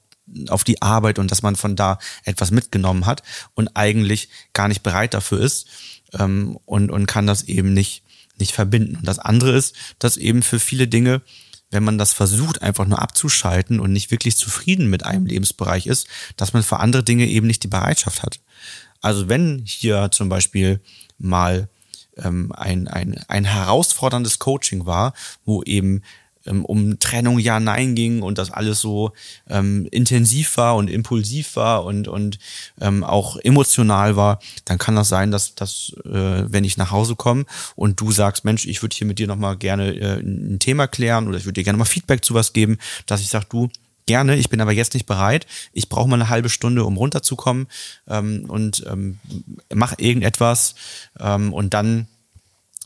auf 0.49 0.65
die 0.65 0.83
Arbeit 0.83 1.21
und 1.21 1.31
dass 1.31 1.43
man 1.43 1.55
von 1.55 1.77
da 1.77 1.99
etwas 2.25 2.51
mitgenommen 2.51 3.07
hat 3.07 3.23
und 3.55 3.69
eigentlich 3.75 4.29
gar 4.55 4.67
nicht 4.67 4.83
bereit 4.83 5.15
dafür 5.15 5.41
ist 5.41 5.69
ähm, 6.19 6.59
und, 6.65 6.91
und 6.91 7.07
kann 7.07 7.27
das 7.27 7.45
eben 7.45 7.73
nicht, 7.73 8.03
nicht 8.39 8.53
verbinden. 8.53 8.97
Und 8.97 9.07
das 9.07 9.19
andere 9.19 9.57
ist, 9.57 9.77
dass 9.99 10.17
eben 10.17 10.43
für 10.43 10.59
viele 10.59 10.89
Dinge, 10.89 11.23
wenn 11.71 11.85
man 11.85 11.99
das 11.99 12.13
versucht, 12.13 12.63
einfach 12.63 12.87
nur 12.87 13.03
abzuschalten 13.03 13.81
und 13.81 13.93
nicht 13.93 14.11
wirklich 14.11 14.37
zufrieden 14.37 14.89
mit 14.89 15.05
einem 15.05 15.27
Lebensbereich 15.27 15.87
ist, 15.87 16.07
dass 16.37 16.53
man 16.53 16.63
für 16.63 16.81
andere 16.81 17.03
Dinge 17.03 17.27
eben 17.27 17.47
nicht 17.47 17.63
die 17.63 17.69
Bereitschaft 17.69 18.23
hat. 18.23 18.41
Also 19.01 19.29
wenn 19.29 19.63
hier 19.65 20.11
zum 20.11 20.29
Beispiel 20.29 20.81
mal 21.19 21.69
ähm, 22.17 22.53
ein, 22.53 22.89
ein, 22.89 23.23
ein 23.29 23.45
herausforderndes 23.45 24.39
Coaching 24.39 24.87
war, 24.87 25.13
wo 25.45 25.63
eben 25.63 26.03
um 26.47 26.99
Trennung 26.99 27.39
ja 27.39 27.61
nein 27.61 27.95
ging 27.95 28.23
und 28.23 28.39
das 28.39 28.51
alles 28.51 28.81
so 28.81 29.13
ähm, 29.49 29.87
intensiv 29.91 30.57
war 30.57 30.77
und 30.77 30.89
impulsiv 30.89 31.57
war 31.57 31.85
und 31.85 32.09
und 32.09 32.39
ähm, 32.81 33.05
auch 33.05 33.37
emotional 33.37 34.17
war, 34.17 34.41
dann 34.65 34.79
kann 34.79 34.97
das 34.97 35.09
sein, 35.09 35.31
dass 35.31 35.55
dass 35.55 35.93
äh, 36.05 36.45
wenn 36.51 36.65
ich 36.65 36.77
nach 36.77 36.91
Hause 36.91 37.17
komme 37.17 37.45
und 37.75 38.01
du 38.01 38.13
sagst, 38.13 38.45
Mensch, 38.45 38.67
ich 38.67 38.83
würde 38.83 38.97
hier 38.97 39.07
mit 39.07 39.19
dir 39.19 39.27
noch 39.27 39.37
mal 39.37 39.57
gerne 39.57 39.95
äh, 39.95 40.21
ein 40.21 40.59
Thema 40.59 40.87
klären 40.87 41.29
oder 41.29 41.39
ich 41.39 41.45
würde 41.45 41.55
dir 41.55 41.65
gerne 41.65 41.79
mal 41.79 41.85
Feedback 41.85 42.25
zu 42.25 42.35
was 42.35 42.53
geben, 42.53 42.79
dass 43.07 43.21
ich 43.21 43.29
sage, 43.29 43.47
du 43.49 43.69
gerne, 44.07 44.37
ich 44.37 44.49
bin 44.49 44.61
aber 44.61 44.73
jetzt 44.73 44.95
nicht 44.95 45.07
bereit. 45.07 45.47
Ich 45.73 45.89
brauche 45.89 46.09
mal 46.09 46.15
eine 46.15 46.29
halbe 46.29 46.49
Stunde, 46.49 46.85
um 46.85 46.97
runterzukommen 46.97 47.67
ähm, 48.09 48.45
und 48.49 48.85
ähm, 48.89 49.19
mach 49.75 49.99
irgendetwas 49.99 50.77
ähm, 51.19 51.53
und 51.53 51.75
dann 51.75 52.07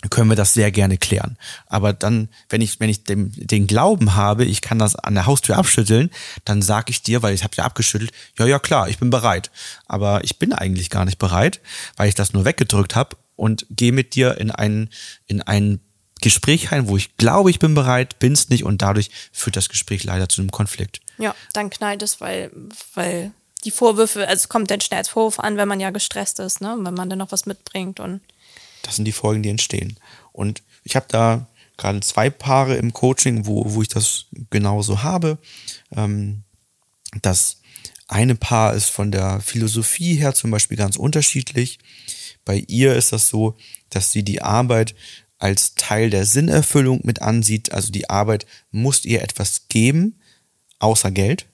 können 0.08 0.30
wir 0.30 0.36
das 0.36 0.54
sehr 0.54 0.70
gerne 0.70 0.96
klären. 0.96 1.36
Aber 1.66 1.92
dann, 1.92 2.28
wenn 2.48 2.62
ich, 2.62 2.80
wenn 2.80 2.88
ich 2.88 3.04
den, 3.04 3.32
den 3.34 3.66
Glauben 3.66 4.14
habe, 4.14 4.44
ich 4.46 4.62
kann 4.62 4.78
das 4.78 4.96
an 4.96 5.14
der 5.14 5.26
Haustür 5.26 5.58
abschütteln, 5.58 6.10
dann 6.44 6.62
sage 6.62 6.90
ich 6.90 7.02
dir, 7.02 7.22
weil 7.22 7.34
ich 7.34 7.44
habe 7.44 7.54
ja 7.56 7.64
abgeschüttelt, 7.64 8.12
ja, 8.38 8.46
ja 8.46 8.58
klar, 8.58 8.88
ich 8.88 8.98
bin 8.98 9.10
bereit. 9.10 9.50
Aber 9.86 10.24
ich 10.24 10.38
bin 10.38 10.54
eigentlich 10.54 10.88
gar 10.88 11.04
nicht 11.04 11.18
bereit, 11.18 11.60
weil 11.96 12.08
ich 12.08 12.14
das 12.14 12.32
nur 12.32 12.46
weggedrückt 12.46 12.96
habe 12.96 13.16
und 13.36 13.66
gehe 13.68 13.92
mit 13.92 14.14
dir 14.14 14.38
in 14.38 14.50
einen, 14.50 14.88
in 15.26 15.42
einen 15.42 15.80
Gespräch 16.22 16.72
rein, 16.72 16.88
wo 16.88 16.96
ich 16.96 17.16
glaube, 17.16 17.50
ich 17.50 17.58
bin 17.58 17.74
bereit, 17.74 18.18
bin 18.18 18.32
es 18.32 18.48
nicht 18.48 18.64
und 18.64 18.82
dadurch 18.82 19.10
führt 19.32 19.56
das 19.56 19.68
Gespräch 19.68 20.04
leider 20.04 20.28
zu 20.28 20.40
einem 20.40 20.50
Konflikt. 20.50 21.00
Ja, 21.18 21.34
dann 21.52 21.70
knallt 21.70 22.02
es, 22.02 22.20
weil, 22.20 22.50
weil 22.94 23.32
die 23.64 23.70
Vorwürfe, 23.70 24.26
also 24.26 24.42
es 24.42 24.48
kommt 24.48 24.70
dann 24.70 24.80
schnell 24.80 24.98
als 24.98 25.08
Vorwurf 25.08 25.40
an, 25.40 25.56
wenn 25.56 25.68
man 25.68 25.80
ja 25.80 25.90
gestresst 25.90 26.38
ist, 26.40 26.60
ne? 26.60 26.76
wenn 26.78 26.94
man 26.94 27.10
dann 27.10 27.18
noch 27.18 27.32
was 27.32 27.46
mitbringt 27.46 28.00
und 28.00 28.20
das 28.82 28.96
sind 28.96 29.04
die 29.04 29.12
Folgen, 29.12 29.42
die 29.42 29.48
entstehen. 29.48 29.98
Und 30.32 30.62
ich 30.84 30.96
habe 30.96 31.06
da 31.08 31.46
gerade 31.76 32.00
zwei 32.00 32.30
Paare 32.30 32.76
im 32.76 32.92
Coaching, 32.92 33.46
wo, 33.46 33.64
wo 33.74 33.82
ich 33.82 33.88
das 33.88 34.26
genauso 34.50 35.02
habe. 35.02 35.38
Ähm, 35.96 36.42
das 37.22 37.60
eine 38.06 38.34
Paar 38.34 38.74
ist 38.74 38.90
von 38.90 39.10
der 39.10 39.40
Philosophie 39.40 40.14
her 40.14 40.34
zum 40.34 40.50
Beispiel 40.50 40.76
ganz 40.76 40.96
unterschiedlich. 40.96 41.78
Bei 42.44 42.64
ihr 42.66 42.94
ist 42.94 43.12
das 43.12 43.28
so, 43.28 43.56
dass 43.88 44.12
sie 44.12 44.24
die 44.24 44.42
Arbeit 44.42 44.94
als 45.38 45.74
Teil 45.74 46.10
der 46.10 46.26
Sinnerfüllung 46.26 47.00
mit 47.02 47.22
ansieht. 47.22 47.72
Also 47.72 47.90
die 47.90 48.10
Arbeit 48.10 48.46
muss 48.70 49.04
ihr 49.04 49.22
etwas 49.22 49.68
geben, 49.68 50.20
außer 50.78 51.10
Geld. 51.10 51.46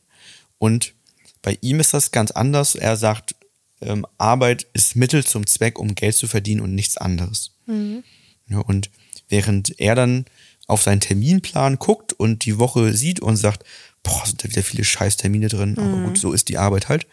Und 0.58 0.94
bei 1.42 1.56
ihm 1.60 1.78
ist 1.78 1.94
das 1.94 2.10
ganz 2.10 2.32
anders. 2.32 2.74
Er 2.74 2.96
sagt, 2.96 3.35
ähm, 3.80 4.06
Arbeit 4.18 4.66
ist 4.72 4.96
Mittel 4.96 5.24
zum 5.24 5.46
Zweck, 5.46 5.78
um 5.78 5.94
Geld 5.94 6.14
zu 6.14 6.26
verdienen 6.26 6.60
und 6.60 6.74
nichts 6.74 6.96
anderes. 6.96 7.52
Mhm. 7.66 8.02
Ja, 8.48 8.58
und 8.58 8.90
während 9.28 9.78
er 9.80 9.94
dann 9.94 10.24
auf 10.66 10.82
seinen 10.82 11.00
Terminplan 11.00 11.76
guckt 11.76 12.12
und 12.12 12.44
die 12.44 12.58
Woche 12.58 12.92
sieht 12.92 13.20
und 13.20 13.36
sagt, 13.36 13.64
boah, 14.02 14.22
sind 14.24 14.42
da 14.42 14.48
wieder 14.48 14.62
viele 14.62 14.84
Scheißtermine 14.84 15.48
drin, 15.48 15.72
mhm. 15.72 15.78
aber 15.78 16.02
gut, 16.08 16.18
so 16.18 16.32
ist 16.32 16.48
die 16.48 16.58
Arbeit 16.58 16.88
halt. 16.88 17.06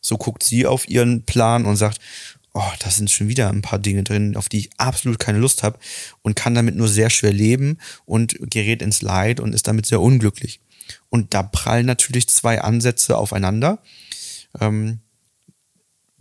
So 0.00 0.16
guckt 0.16 0.42
sie 0.42 0.66
auf 0.66 0.88
ihren 0.88 1.22
Plan 1.24 1.66
und 1.66 1.76
sagt, 1.76 2.00
oh, 2.52 2.72
da 2.80 2.90
sind 2.90 3.10
schon 3.10 3.28
wieder 3.28 3.48
ein 3.50 3.62
paar 3.62 3.78
Dinge 3.78 4.02
drin, 4.02 4.36
auf 4.36 4.48
die 4.48 4.58
ich 4.58 4.70
absolut 4.76 5.18
keine 5.18 5.38
Lust 5.38 5.62
habe 5.62 5.78
und 6.22 6.36
kann 6.36 6.54
damit 6.54 6.74
nur 6.74 6.88
sehr 6.88 7.10
schwer 7.10 7.32
leben 7.32 7.78
und 8.06 8.36
gerät 8.50 8.82
ins 8.82 9.02
Leid 9.02 9.40
und 9.40 9.54
ist 9.54 9.68
damit 9.68 9.86
sehr 9.86 10.00
unglücklich. 10.00 10.60
Und 11.08 11.34
da 11.34 11.42
prallen 11.42 11.86
natürlich 11.86 12.28
zwei 12.28 12.60
Ansätze 12.60 13.16
aufeinander. 13.16 13.78
Ähm, 14.60 15.00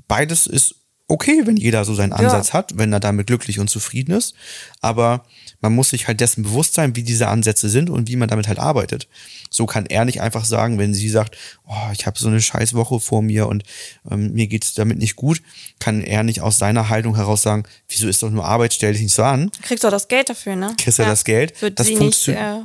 beides 0.10 0.46
ist 0.46 0.76
okay, 1.10 1.42
wenn 1.46 1.58
jeder 1.58 1.84
so 1.86 1.96
seinen 1.96 2.14
Ansatz 2.14 2.50
ja. 2.50 2.54
hat, 2.54 2.78
wenn 2.78 2.94
er 2.94 3.00
damit 3.00 3.28
glücklich 3.28 3.60
und 3.60 3.70
zufrieden 3.70 4.12
ist. 4.12 4.36
Aber 4.80 5.26
man 5.60 5.74
muss 5.74 5.90
sich 5.90 6.08
halt 6.08 6.22
dessen 6.22 6.44
bewusst 6.44 6.76
sein, 6.76 6.96
wie 6.96 7.04
diese 7.04 7.28
Ansätze 7.28 7.68
sind 7.68 7.90
und 7.90 8.08
wie 8.08 8.16
man 8.16 8.30
damit 8.30 8.48
halt 8.48 8.60
arbeitet. 8.60 9.08
So 9.50 9.66
kann 9.66 9.88
er 9.88 10.06
nicht 10.06 10.22
einfach 10.22 10.46
sagen, 10.46 10.78
wenn 10.78 10.94
sie 10.94 11.10
sagt, 11.10 11.36
oh, 11.68 11.92
ich 11.94 12.06
habe 12.06 12.20
so 12.20 12.28
eine 12.28 12.40
scheiß 12.40 12.76
Woche 12.76 13.00
vor 13.00 13.24
mir 13.24 13.48
und 13.48 13.64
ähm, 14.10 14.34
mir 14.34 14.48
geht's 14.48 14.76
damit 14.76 15.00
nicht 15.00 15.16
gut, 15.16 15.42
kann 15.80 16.02
er 16.02 16.24
nicht 16.24 16.42
aus 16.42 16.60
seiner 16.60 16.90
Haltung 16.90 17.16
heraus 17.16 17.42
sagen, 17.42 17.64
wieso 17.88 18.08
ist 18.08 18.22
doch 18.22 18.30
nur 18.30 18.46
Arbeit, 18.46 18.74
stell 18.74 18.94
dich 18.94 19.02
nicht 19.02 19.16
so 19.16 19.24
an. 19.24 19.52
Kriegst 19.64 19.84
du 19.84 19.88
auch 19.88 19.92
das 19.92 20.08
Geld 20.08 20.30
dafür, 20.30 20.56
ne? 20.56 20.76
Kriegst 20.78 21.00
du 21.00 21.04
ja. 21.04 21.10
das 21.10 21.24
Geld. 21.24 21.60
Wird 21.62 21.80
das 21.80 21.90
nicht, 21.90 22.28
äh, 22.28 22.62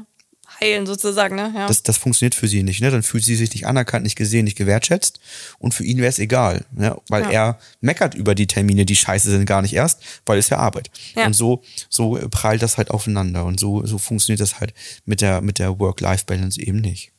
heilen 0.61 0.87
sozusagen, 0.87 1.37
ne? 1.37 1.53
Ja. 1.55 1.67
Das, 1.67 1.83
das 1.83 1.97
funktioniert 1.97 2.35
für 2.35 2.49
sie 2.49 2.63
nicht, 2.63 2.81
ne? 2.81 2.91
Dann 2.91 3.03
fühlt 3.03 3.25
sie 3.25 3.37
sich 3.37 3.53
nicht 3.53 3.67
anerkannt, 3.67 4.05
nicht 4.05 4.17
gesehen, 4.17 4.45
nicht 4.45 4.57
gewertschätzt 4.57 5.21
und 5.59 5.75
für 5.75 5.85
ihn 5.85 5.99
wäre 5.99 6.09
es 6.09 6.19
egal, 6.19 6.65
ne? 6.73 6.97
Weil 7.09 7.23
ja. 7.25 7.31
er 7.31 7.59
meckert 7.81 8.15
über 8.15 8.35
die 8.35 8.47
Termine, 8.47 8.85
die 8.85 8.97
scheiße 8.97 9.31
sind, 9.31 9.47
gar 9.47 9.63
nicht 9.63 9.75
erst, 9.75 10.01
weil 10.27 10.39
es 10.39 10.49
ja 10.49 10.59
Arbeit. 10.59 10.91
Ja. 11.17 11.27
Und 11.27 11.35
so, 11.35 11.63
so 11.89 12.19
prallt 12.31 12.63
das 12.63 12.79
halt 12.79 12.91
aufeinander 12.91 13.45
und 13.45 13.61
so, 13.61 13.85
so 13.87 13.99
funktioniert 13.99 14.41
das 14.41 14.61
halt 14.61 14.75
mit 15.05 15.21
der, 15.21 15.41
mit 15.41 15.59
der 15.59 15.79
Work-Life-Balance 15.79 16.61
eben 16.61 16.79
nicht. 16.79 17.13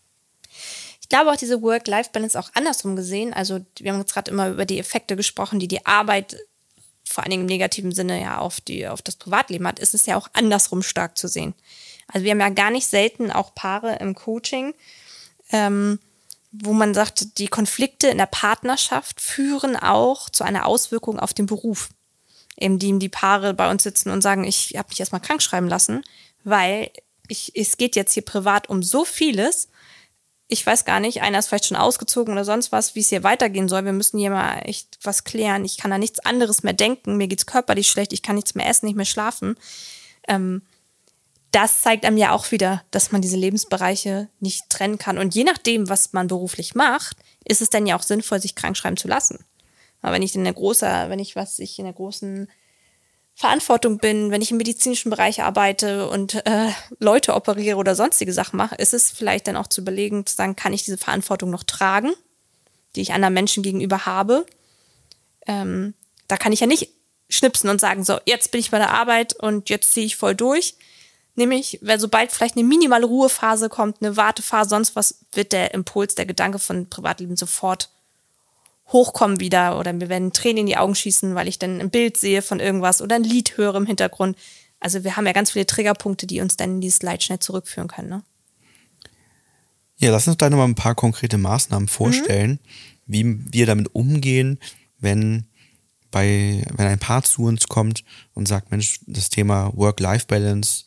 Ich 1.02 1.10
glaube 1.10 1.32
auch 1.32 1.36
diese 1.36 1.62
Work-Life-Balance 1.62 2.40
auch 2.40 2.50
andersrum 2.56 2.96
gesehen. 2.96 3.32
Also 3.32 3.64
wir 3.80 3.92
haben 3.92 4.00
jetzt 4.00 4.14
gerade 4.14 4.32
immer 4.32 4.50
über 4.50 4.66
die 4.66 4.80
Effekte 4.80 5.16
gesprochen, 5.16 5.60
die 5.60 5.68
die 5.68 5.86
Arbeit 5.86 6.36
vor 7.08 7.24
allen 7.24 7.32
Dingen 7.32 7.44
im 7.44 7.48
negativen 7.48 7.92
Sinne 7.92 8.20
ja 8.20 8.40
auf, 8.40 8.60
die, 8.60 8.88
auf 8.88 9.02
das 9.02 9.16
Privatleben 9.16 9.68
hat, 9.68 9.80
ist 9.80 9.94
es 9.94 10.06
ja 10.06 10.18
auch 10.18 10.28
andersrum 10.34 10.82
stark 10.82 11.18
zu 11.18 11.28
sehen. 11.28 11.54
Also 12.08 12.24
wir 12.24 12.32
haben 12.32 12.40
ja 12.40 12.50
gar 12.50 12.72
nicht 12.72 12.88
selten 12.88 13.32
auch 13.32 13.56
Paare 13.56 13.98
im 13.98 14.16
Coaching, 14.16 14.74
ähm, 15.52 16.00
wo 16.52 16.74
man 16.74 16.94
sagt, 16.94 17.38
die 17.38 17.48
Konflikte 17.48 18.08
in 18.08 18.18
der 18.18 18.28
Partnerschaft 18.28 19.20
führen 19.20 19.76
auch 19.76 20.30
zu 20.30 20.44
einer 20.44 20.66
Auswirkung 20.66 21.20
auf 21.20 21.34
den 21.34 21.48
Beruf. 21.48 21.90
Eben 22.58 22.80
die, 22.80 22.98
die 23.00 23.10
Paare 23.10 23.54
bei 23.54 23.70
uns 23.70 23.84
sitzen 23.84 24.12
und 24.12 24.22
sagen, 24.22 24.46
ich 24.46 24.76
habe 24.78 24.90
mich 24.90 25.00
erstmal 25.00 25.22
krank 25.22 25.42
schreiben 25.42 25.68
lassen, 25.68 26.04
weil 26.44 26.92
ich, 27.28 27.52
es 27.56 27.78
geht 27.78 27.96
jetzt 27.96 28.14
hier 28.14 28.24
privat 28.24 28.70
um 28.70 28.84
so 28.84 29.04
vieles. 29.04 29.68
Ich 30.48 30.66
weiß 30.66 30.86
gar 30.86 31.00
nicht, 31.00 31.22
einer 31.22 31.40
ist 31.40 31.48
vielleicht 31.48 31.66
schon 31.66 31.76
ausgezogen 31.76 32.34
oder 32.34 32.46
sonst 32.46 32.72
was, 32.72 32.96
wie 32.96 33.00
es 33.00 33.10
hier 33.10 33.24
weitergehen 33.24 33.68
soll. 33.68 33.84
Wir 33.84 33.94
müssen 33.94 34.20
hier 34.20 34.30
mal 34.30 34.60
echt 34.60 35.00
was 35.02 35.24
klären. 35.24 35.66
Ich 35.66 35.78
kann 35.78 35.92
da 35.92 35.98
nichts 35.98 36.20
anderes 36.20 36.64
mehr 36.64 36.74
denken. 36.74 37.18
Mir 37.18 37.28
geht's 37.28 37.48
körperlich 37.48 37.90
schlecht. 37.90 38.14
Ich 38.14 38.22
kann 38.22 38.36
nichts 38.36 38.56
mehr 38.56 38.70
essen, 38.70 38.86
nicht 38.86 38.96
mehr 38.96 39.06
schlafen. 39.06 39.58
Ähm, 40.28 40.62
das 41.56 41.82
zeigt 41.82 42.04
einem 42.04 42.18
ja 42.18 42.32
auch 42.32 42.52
wieder, 42.52 42.84
dass 42.92 43.14
man 43.14 43.22
diese 43.22 43.38
Lebensbereiche 43.38 44.28
nicht 44.42 44.70
trennen 44.70 44.98
kann. 44.98 45.18
Und 45.18 45.36
je 45.36 45.46
nachdem, 45.46 45.88
was 45.88 46.12
man 46.12 46.28
beruflich 46.28 46.76
macht, 46.76 47.16
ist 47.46 47.62
es 47.62 47.70
dann 47.70 47.88
ja 47.88 47.98
auch 47.98 48.04
sinnvoll, 48.04 48.42
sich 48.42 48.56
krank 48.56 48.76
schreiben 48.76 48.98
zu 48.98 49.08
lassen. 49.08 49.46
Aber 50.02 50.12
wenn 50.12 50.22
ich 50.22 50.36
in 50.36 50.44
der 50.44 50.52
großer, 50.52 51.10
wenn 51.10 51.20
ich 51.20 51.38
was, 51.38 51.58
ich 51.60 51.80
in 51.80 51.86
der 51.86 51.94
großen 51.94 52.50
Verantwortung 53.36 54.00
bin, 54.00 54.32
wenn 54.32 54.42
ich 54.42 54.52
im 54.52 54.58
medizinischen 54.58 55.10
Bereich 55.10 55.44
arbeite 55.44 56.10
und 56.10 56.46
äh, 56.46 56.72
Leute 57.00 57.34
operiere 57.34 57.78
oder 57.78 57.96
sonstige 57.96 58.34
Sachen 58.34 58.58
mache, 58.58 58.76
ist 58.76 58.94
es 58.94 59.12
vielleicht 59.12 59.48
dann 59.48 59.56
auch 59.56 59.68
zu 59.68 59.80
überlegen, 59.80 60.26
zu 60.26 60.36
sagen, 60.36 60.58
kann 60.58 60.74
ich 60.74 60.84
diese 60.84 60.98
Verantwortung 60.98 61.52
noch 61.52 61.64
tragen, 61.64 62.12
die 62.98 63.02
ich 63.02 63.14
anderen 63.14 63.34
Menschen 63.34 63.64
gegenüber 63.64 64.06
habe. 64.06 64.46
Ähm, 65.48 65.94
da 66.28 66.36
kann 66.36 66.52
ich 66.52 66.60
ja 66.60 66.68
nicht 66.68 66.90
schnipsen 67.30 67.70
und 67.70 67.80
sagen, 67.80 68.04
so, 68.04 68.20
jetzt 68.26 68.52
bin 68.52 68.60
ich 68.60 68.72
bei 68.72 68.78
der 68.78 68.92
Arbeit 68.92 69.34
und 69.34 69.70
jetzt 69.70 69.94
ziehe 69.94 70.06
ich 70.06 70.18
voll 70.18 70.36
durch, 70.36 70.76
Nämlich, 71.36 71.80
weil 71.82 72.00
sobald 72.00 72.32
vielleicht 72.32 72.56
eine 72.56 72.66
minimale 72.66 73.06
Ruhephase 73.06 73.68
kommt, 73.70 74.02
eine 74.02 74.16
Wartephase, 74.16 74.70
sonst 74.70 74.96
was, 74.96 75.20
wird 75.34 75.52
der 75.52 75.74
Impuls, 75.74 76.16
der 76.16 76.26
Gedanke 76.26 76.60
von 76.60 76.90
Privatleben 76.90 77.36
sofort 77.36 77.90
hochkommen 78.88 79.40
wieder 79.40 79.80
oder 79.80 79.94
mir 79.94 80.10
werden 80.10 80.32
Tränen 80.32 80.60
in 80.60 80.66
die 80.68 80.78
Augen 80.78 80.96
schießen, 80.96 81.36
weil 81.36 81.48
ich 81.48 81.60
dann 81.60 81.82
ein 81.82 81.90
Bild 81.90 82.18
sehe 82.18 82.42
von 82.42 82.60
irgendwas 82.60 83.02
oder 83.02 83.16
ein 83.16 83.24
Lied 83.24 83.58
höre 83.58 83.76
im 83.76 83.86
Hintergrund. 83.86 84.38
Also 84.80 85.04
wir 85.04 85.18
haben 85.18 85.26
ja 85.26 85.34
ganz 85.34 85.52
viele 85.52 85.66
Triggerpunkte, 85.66 86.28
die 86.28 86.40
uns 86.40 86.56
dann 86.56 86.76
in 86.76 86.82
dieses 86.82 87.02
Leid 87.02 87.24
schnell 87.24 87.40
zurückführen 87.40 87.88
können. 87.88 88.10
Ne? 88.10 88.24
Ja, 89.98 90.12
lass 90.12 90.28
uns 90.28 90.38
da 90.38 90.50
nochmal 90.50 90.68
ein 90.68 90.76
paar 90.76 90.96
konkrete 90.96 91.38
Maßnahmen 91.38 91.88
vorstellen, 91.88 92.60
mhm. 93.06 93.14
wie 93.14 93.54
wir 93.54 93.66
damit 93.66 93.94
umgehen, 93.94 94.60
wenn 95.00 95.48
bei, 96.12 96.64
wenn 96.76 96.88
ein 96.88 97.00
Paar 97.00 97.24
zu 97.24 97.44
uns 97.44 97.68
kommt 97.68 98.04
und 98.34 98.48
sagt, 98.48 98.72
Mensch, 98.72 99.00
das 99.06 99.30
Thema 99.30 99.72
Work-Life-Balance 99.76 100.85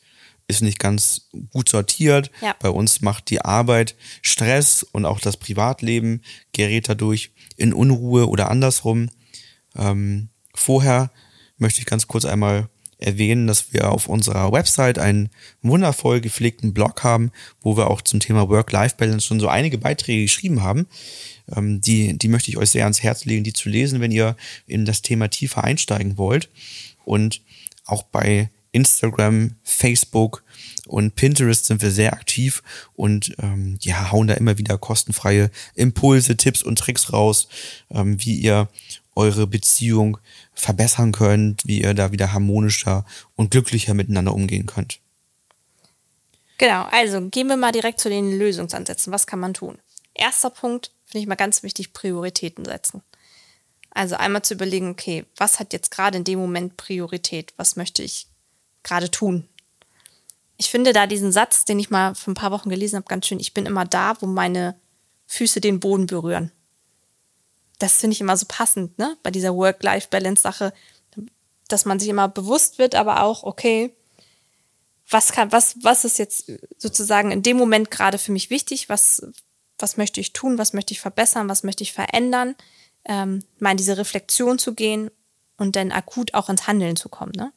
ist 0.48 0.62
nicht 0.62 0.78
ganz 0.78 1.28
gut 1.50 1.68
sortiert. 1.68 2.30
Ja. 2.40 2.56
Bei 2.58 2.70
uns 2.70 3.02
macht 3.02 3.30
die 3.30 3.42
Arbeit 3.42 3.94
Stress 4.22 4.82
und 4.82 5.04
auch 5.04 5.20
das 5.20 5.36
Privatleben 5.36 6.22
gerät 6.52 6.88
dadurch 6.88 7.30
in 7.56 7.72
Unruhe 7.72 8.28
oder 8.28 8.50
andersrum. 8.50 9.10
Ähm, 9.76 10.30
vorher 10.54 11.10
möchte 11.58 11.80
ich 11.80 11.86
ganz 11.86 12.06
kurz 12.06 12.24
einmal 12.24 12.68
erwähnen, 12.98 13.46
dass 13.46 13.72
wir 13.72 13.92
auf 13.92 14.08
unserer 14.08 14.50
Website 14.50 14.98
einen 14.98 15.28
wundervoll 15.62 16.20
gepflegten 16.20 16.74
Blog 16.74 17.04
haben, 17.04 17.30
wo 17.60 17.76
wir 17.76 17.88
auch 17.88 18.02
zum 18.02 18.18
Thema 18.18 18.48
Work-Life-Balance 18.48 19.26
schon 19.26 19.40
so 19.40 19.48
einige 19.48 19.78
Beiträge 19.78 20.22
geschrieben 20.22 20.62
haben. 20.62 20.86
Ähm, 21.54 21.80
die, 21.80 22.18
die 22.18 22.28
möchte 22.28 22.50
ich 22.50 22.56
euch 22.56 22.70
sehr 22.70 22.84
ans 22.84 23.02
Herz 23.02 23.24
legen, 23.24 23.44
die 23.44 23.52
zu 23.52 23.68
lesen, 23.68 24.00
wenn 24.00 24.10
ihr 24.10 24.36
in 24.66 24.84
das 24.84 25.02
Thema 25.02 25.28
tiefer 25.28 25.62
einsteigen 25.62 26.18
wollt. 26.18 26.48
Und 27.04 27.42
auch 27.84 28.02
bei 28.02 28.50
Instagram, 28.78 29.56
Facebook 29.64 30.44
und 30.86 31.16
Pinterest 31.16 31.66
sind 31.66 31.82
wir 31.82 31.90
sehr 31.90 32.12
aktiv 32.12 32.62
und 32.94 33.34
ähm, 33.42 33.76
ja, 33.80 34.12
hauen 34.12 34.28
da 34.28 34.34
immer 34.34 34.56
wieder 34.56 34.78
kostenfreie 34.78 35.50
Impulse, 35.74 36.36
Tipps 36.36 36.62
und 36.62 36.78
Tricks 36.78 37.12
raus, 37.12 37.48
ähm, 37.90 38.24
wie 38.24 38.36
ihr 38.36 38.68
eure 39.16 39.48
Beziehung 39.48 40.18
verbessern 40.54 41.10
könnt, 41.10 41.66
wie 41.66 41.82
ihr 41.82 41.92
da 41.94 42.12
wieder 42.12 42.32
harmonischer 42.32 43.04
und 43.34 43.50
glücklicher 43.50 43.94
miteinander 43.94 44.32
umgehen 44.32 44.66
könnt. 44.66 45.00
Genau, 46.58 46.84
also 46.90 47.20
gehen 47.28 47.48
wir 47.48 47.56
mal 47.56 47.72
direkt 47.72 47.98
zu 47.98 48.08
den 48.08 48.38
Lösungsansätzen. 48.38 49.12
Was 49.12 49.26
kann 49.26 49.40
man 49.40 49.54
tun? 49.54 49.78
Erster 50.14 50.50
Punkt, 50.50 50.92
finde 51.06 51.22
ich 51.22 51.28
mal 51.28 51.34
ganz 51.34 51.64
wichtig, 51.64 51.92
Prioritäten 51.92 52.64
setzen. 52.64 53.02
Also 53.90 54.14
einmal 54.14 54.42
zu 54.42 54.54
überlegen, 54.54 54.90
okay, 54.90 55.24
was 55.36 55.58
hat 55.58 55.72
jetzt 55.72 55.90
gerade 55.90 56.18
in 56.18 56.24
dem 56.24 56.38
Moment 56.38 56.76
Priorität? 56.76 57.52
Was 57.56 57.74
möchte 57.74 58.02
ich 58.04 58.28
gerade 58.88 59.10
tun. 59.10 59.48
Ich 60.56 60.70
finde 60.70 60.92
da 60.92 61.06
diesen 61.06 61.30
Satz, 61.30 61.64
den 61.64 61.78
ich 61.78 61.90
mal 61.90 62.14
vor 62.14 62.32
ein 62.32 62.34
paar 62.34 62.50
Wochen 62.50 62.70
gelesen 62.70 62.96
habe, 62.96 63.06
ganz 63.06 63.26
schön. 63.26 63.38
Ich 63.38 63.54
bin 63.54 63.66
immer 63.66 63.84
da, 63.84 64.20
wo 64.20 64.26
meine 64.26 64.74
Füße 65.26 65.60
den 65.60 65.78
Boden 65.78 66.06
berühren. 66.06 66.50
Das 67.78 67.94
finde 67.94 68.14
ich 68.14 68.20
immer 68.20 68.36
so 68.36 68.46
passend, 68.48 68.98
ne? 68.98 69.16
Bei 69.22 69.30
dieser 69.30 69.54
Work-Life-Balance-Sache, 69.54 70.72
dass 71.68 71.84
man 71.84 72.00
sich 72.00 72.08
immer 72.08 72.28
bewusst 72.28 72.78
wird, 72.78 72.96
aber 72.96 73.22
auch, 73.22 73.44
okay, 73.44 73.94
was 75.08 75.32
kann, 75.32 75.52
was, 75.52 75.76
was 75.82 76.04
ist 76.04 76.18
jetzt 76.18 76.50
sozusagen 76.76 77.30
in 77.30 77.42
dem 77.42 77.56
Moment 77.56 77.90
gerade 77.90 78.18
für 78.18 78.32
mich 78.32 78.50
wichtig? 78.50 78.88
Was, 78.88 79.22
was 79.78 79.96
möchte 79.96 80.20
ich 80.20 80.32
tun? 80.32 80.58
Was 80.58 80.72
möchte 80.72 80.92
ich 80.92 81.00
verbessern? 81.00 81.48
Was 81.48 81.62
möchte 81.62 81.84
ich 81.84 81.92
verändern? 81.92 82.56
Ähm, 83.04 83.44
mal 83.58 83.70
in 83.70 83.76
diese 83.76 83.96
Reflexion 83.96 84.58
zu 84.58 84.74
gehen 84.74 85.10
und 85.56 85.76
dann 85.76 85.92
akut 85.92 86.34
auch 86.34 86.48
ins 86.48 86.66
Handeln 86.66 86.96
zu 86.96 87.08
kommen, 87.08 87.32
ne? 87.36 87.52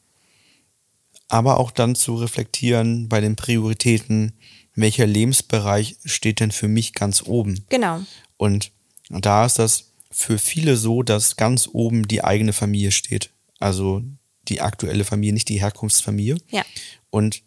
Aber 1.32 1.62
auch 1.62 1.72
dann 1.72 1.96
zu 1.96 2.16
reflektieren 2.16 3.08
bei 3.08 3.22
den 3.22 3.38
Prioritäten, 3.38 4.34
welcher 4.76 5.08
Lebensbereich 5.08 5.96
steht 6.04 6.42
denn 6.42 6.52
für 6.52 6.68
mich 6.68 6.94
ganz 6.94 7.24
oben. 7.26 7.66
Genau. 7.70 8.02
Und 8.36 8.74
da 9.10 9.46
ist 9.46 9.58
das 9.58 9.94
für 10.12 10.38
viele 10.38 10.76
so, 10.76 11.04
dass 11.04 11.38
ganz 11.38 11.70
oben 11.72 12.06
die 12.06 12.22
eigene 12.22 12.52
Familie 12.52 12.92
steht. 12.92 13.30
Also 13.60 14.04
die 14.50 14.60
aktuelle 14.60 15.06
Familie, 15.06 15.32
nicht 15.32 15.48
die 15.48 15.62
Herkunftsfamilie. 15.62 16.36
Ja. 16.50 16.66
Und 17.12 17.44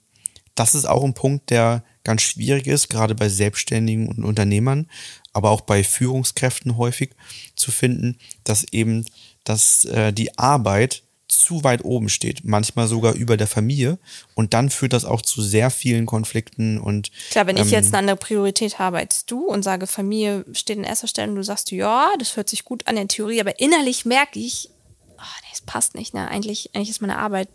das 0.55 0.75
ist 0.75 0.87
auch 0.87 1.05
ein 1.05 1.13
Punkt, 1.13 1.51
der 1.51 1.85
ganz 2.05 2.23
schwierig 2.23 2.67
ist, 2.67 2.89
gerade 2.89 3.15
bei 3.15 3.29
Selbstständigen 3.29 4.09
und 4.09 4.25
Unternehmern, 4.25 4.89
aber 5.35 5.51
auch 5.51 5.61
bei 5.61 5.85
Führungskräften 5.85 6.79
häufig 6.79 7.11
zu 7.55 7.71
finden, 7.71 8.17
dass 8.45 8.65
eben 8.73 9.05
dass 9.45 9.85
äh, 9.85 10.11
die 10.11 10.39
Arbeit 10.39 11.03
zu 11.39 11.65
weit 11.65 11.85
oben 11.85 12.09
steht, 12.09 12.45
manchmal 12.45 12.87
sogar 12.87 13.15
über 13.15 13.37
der 13.37 13.47
Familie. 13.47 13.99
Und 14.35 14.55
dann 14.55 14.71
führt 14.71 14.93
das 14.93 15.05
auch 15.05 15.23
zu 15.23 15.43
sehr 15.43 15.71
vielen 15.71 16.07
Konflikten 16.07 16.79
und. 16.79 17.11
Klar, 17.31 17.47
wenn 17.47 17.57
ähm, 17.57 17.65
ich 17.65 17.71
jetzt 17.71 17.89
eine 17.89 17.99
andere 17.99 18.17
Priorität 18.17 18.79
habe 18.79 18.99
als 18.99 19.27
du 19.27 19.47
und 19.47 19.63
sage, 19.63 19.87
Familie 19.87 20.45
steht 20.53 20.79
in 20.79 20.85
erster 20.85 21.09
Stelle 21.09 21.31
und 21.31 21.37
du 21.37 21.45
sagst, 21.45 21.71
ja, 21.71 22.13
das 22.19 22.37
hört 22.37 22.49
sich 22.49 22.65
gut 22.65 22.87
an 22.87 22.97
in 22.97 23.09
Theorie, 23.09 23.41
aber 23.41 23.59
innerlich 23.61 24.05
merke 24.05 24.39
ich, 24.39 24.71
oh, 25.11 25.41
nee, 25.43 25.49
es 25.53 25.61
passt 25.61 25.95
nicht, 25.95 26.15
ne? 26.15 26.29
Eigentlich, 26.29 26.71
eigentlich 26.75 26.91
ist 26.91 27.01
meine 27.01 27.19
Arbeit 27.19 27.49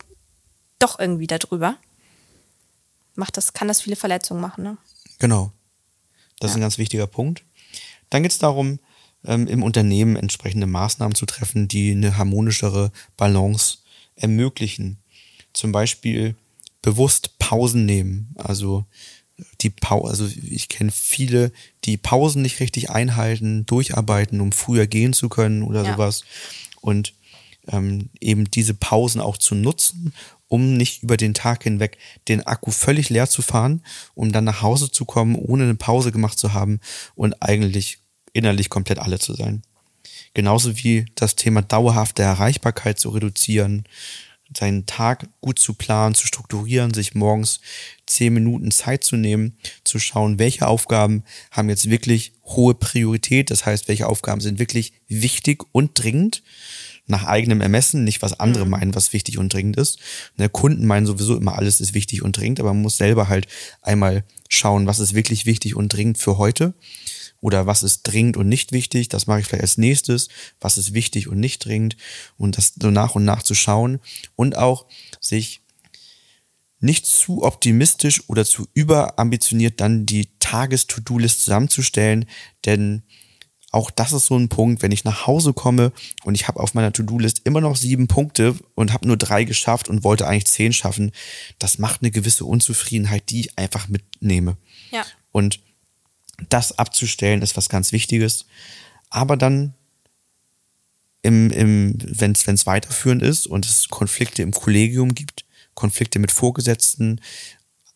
doch 0.80 1.00
irgendwie 1.00 1.28
darüber. 1.28 1.76
Macht 3.16 3.38
das, 3.38 3.54
kann 3.54 3.68
das 3.68 3.82
viele 3.82 3.96
Verletzungen 3.96 4.42
machen, 4.42 4.64
ne? 4.64 4.78
Genau. 5.20 5.52
Das 6.40 6.52
ist 6.52 6.56
ein 6.56 6.62
ganz 6.62 6.78
wichtiger 6.78 7.08
Punkt. 7.08 7.44
Dann 8.10 8.24
geht 8.24 8.32
es 8.32 8.40
darum, 8.40 8.80
ähm, 9.26 9.48
im 9.48 9.64
Unternehmen 9.64 10.16
entsprechende 10.16 10.68
Maßnahmen 10.68 11.16
zu 11.16 11.26
treffen, 11.26 11.68
die 11.68 11.92
eine 11.92 12.18
harmonischere 12.18 12.92
Balance 13.18 13.80
ermöglichen. 14.16 14.98
Zum 15.54 15.72
Beispiel 15.72 16.36
bewusst 16.82 17.38
Pausen 17.40 17.86
nehmen. 17.86 18.34
Also 18.36 18.86
die 19.62 19.70
Pau 19.70 20.06
also 20.06 20.28
ich 20.44 20.68
kenne 20.70 20.92
viele, 20.92 21.52
die 21.86 21.98
Pausen 21.98 22.42
nicht 22.42 22.60
richtig 22.60 22.90
einhalten, 22.90 23.66
durcharbeiten, 23.66 24.42
um 24.42 24.52
früher 24.52 24.88
gehen 24.88 25.14
zu 25.14 25.30
können 25.30 25.64
oder 25.64 25.84
Ja. 25.84 25.94
sowas. 25.94 26.24
Und 26.82 27.14
ähm, 27.68 28.10
eben 28.20 28.50
diese 28.50 28.74
Pausen 28.74 29.22
auch 29.22 29.38
zu 29.38 29.56
nutzen, 29.56 30.14
um 30.48 30.76
nicht 30.78 31.04
über 31.04 31.18
den 31.18 31.34
Tag 31.34 31.64
hinweg 31.64 31.98
den 32.28 32.46
Akku 32.48 32.72
völlig 32.72 33.10
leer 33.10 33.30
zu 33.30 33.42
fahren, 33.42 33.84
um 34.16 34.32
dann 34.32 34.44
nach 34.46 34.62
Hause 34.62 34.90
zu 34.92 35.06
kommen, 35.06 35.36
ohne 35.36 35.64
eine 35.64 35.76
Pause 35.76 36.12
gemacht 36.12 36.40
zu 36.40 36.54
haben 36.54 36.80
und 37.16 37.42
eigentlich 37.44 38.00
innerlich 38.34 38.70
komplett 38.70 39.00
alle 39.00 39.20
zu 39.20 39.34
sein. 39.34 39.64
Genauso 40.34 40.78
wie 40.78 41.06
das 41.16 41.36
Thema 41.36 41.62
dauerhafte 41.62 42.24
Erreichbarkeit 42.24 43.00
zu 43.00 43.10
reduzieren, 43.10 43.86
seinen 44.56 44.86
Tag 44.86 45.28
gut 45.42 45.60
zu 45.60 45.74
planen, 45.74 46.16
zu 46.16 46.26
strukturieren, 46.26 46.94
sich 46.94 47.14
morgens 47.14 47.60
zehn 48.08 48.34
Minuten 48.34 48.72
Zeit 48.72 49.04
zu 49.04 49.16
nehmen, 49.16 49.58
zu 49.84 50.00
schauen, 50.00 50.40
welche 50.40 50.68
Aufgaben 50.68 51.24
haben 51.52 51.70
jetzt 51.70 51.90
wirklich 51.90 52.34
hohe 52.46 52.74
Priorität, 52.74 53.52
das 53.52 53.66
heißt, 53.66 53.88
welche 53.88 54.08
Aufgaben 54.08 54.42
sind 54.42 54.58
wirklich 54.58 54.94
wichtig 55.08 55.64
und 55.72 55.92
dringend, 56.02 56.42
nach 57.06 57.26
eigenem 57.26 57.62
Ermessen, 57.62 58.04
nicht 58.04 58.22
was 58.22 58.40
andere 58.40 58.68
meinen, 58.68 58.94
was 58.94 59.14
wichtig 59.14 59.40
und 59.40 59.52
dringend 59.52 59.78
ist. 59.78 59.98
Der 60.38 60.48
Kunden 60.48 60.86
meinen 60.86 61.08
sowieso 61.08 61.36
immer, 61.36 61.58
alles 61.58 61.82
ist 61.82 61.96
wichtig 61.96 62.22
und 62.22 62.38
dringend, 62.38 62.60
aber 62.60 62.72
man 62.72 62.84
muss 62.84 62.98
selber 62.98 63.28
halt 63.28 63.48
einmal 63.82 64.24
schauen, 64.48 64.86
was 64.86 65.00
ist 65.00 65.16
wirklich 65.16 65.48
wichtig 65.48 65.76
und 65.76 65.90
dringend 65.90 66.20
für 66.20 66.38
heute 66.38 66.76
oder 67.42 67.66
was 67.66 67.84
ist 67.84 68.04
dringend 68.04 68.38
und 68.38 68.50
nicht 68.50 68.72
wichtig, 68.72 69.10
das 69.10 69.28
mache 69.28 69.40
ich 69.40 69.48
vielleicht 69.48 69.64
als 69.64 69.78
nächstes, 69.78 70.28
was 70.60 70.78
ist 70.78 70.94
wichtig 70.94 71.28
und 71.28 71.40
nicht 71.40 71.64
dringend 71.66 71.98
und 72.38 72.58
das 72.58 72.74
so 72.80 72.92
nach 72.92 73.16
und 73.16 73.26
nach 73.26 73.44
zu 73.44 73.56
schauen 73.56 74.00
und 74.36 74.58
auch 74.58 74.86
sich 75.20 75.62
nicht 76.82 77.06
zu 77.06 77.44
optimistisch 77.44 78.24
oder 78.30 78.46
zu 78.46 78.68
überambitioniert 78.74 79.82
dann 79.82 80.06
die 80.06 80.30
Tages-To-Do-List 80.40 81.44
zusammenzustellen, 81.44 82.26
denn 82.66 83.04
auch 83.72 83.92
das 83.92 84.14
ist 84.14 84.26
so 84.26 84.36
ein 84.36 84.50
Punkt, 84.50 84.82
wenn 84.82 84.92
ich 84.92 85.04
nach 85.04 85.28
Hause 85.28 85.54
komme 85.54 85.92
und 86.24 86.36
ich 86.36 86.48
habe 86.48 86.60
auf 86.60 86.74
meiner 86.74 86.92
To-Do-List 86.92 87.42
immer 87.44 87.62
noch 87.62 87.76
sieben 87.76 88.08
Punkte 88.08 88.56
und 88.76 88.94
habe 88.94 89.08
nur 89.08 89.18
drei 89.18 89.44
geschafft 89.44 89.90
und 89.90 90.04
wollte 90.04 90.28
eigentlich 90.28 90.48
zehn 90.48 90.74
schaffen, 90.74 91.12
das 91.60 91.78
macht 91.78 92.02
eine 92.02 92.12
gewisse 92.12 92.46
Unzufriedenheit, 92.46 93.30
die 93.30 93.42
ich 93.42 93.60
einfach 93.60 93.88
mitnehme. 93.88 94.58
Ja. 94.92 95.06
Und 95.32 95.60
das 96.50 96.78
abzustellen 96.78 97.42
ist 97.42 97.58
was 97.58 97.70
ganz 97.70 97.92
Wichtiges. 97.92 98.46
Aber 99.10 99.38
dann, 99.38 99.74
im, 101.22 101.52
im, 101.52 101.96
wenn 102.00 102.32
es 102.32 102.66
weiterführend 102.66 103.22
ist 103.22 103.48
und 103.48 103.66
es 103.66 103.90
Konflikte 103.90 104.42
im 104.42 104.52
Kollegium 104.52 105.14
gibt, 105.16 105.46
Konflikte 105.74 106.20
mit 106.20 106.32
Vorgesetzten, 106.32 107.22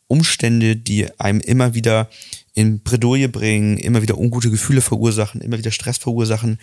Umstände, 0.08 0.76
die 0.76 1.20
einem 1.20 1.40
immer 1.40 1.74
wieder 1.74 2.10
in 2.56 2.82
Bredouille 2.82 3.30
bringen, 3.30 3.78
immer 3.78 4.04
wieder 4.04 4.18
ungute 4.18 4.52
Gefühle 4.52 4.82
verursachen, 4.82 5.42
immer 5.42 5.58
wieder 5.58 5.72
Stress 5.72 5.98
verursachen, 5.98 6.60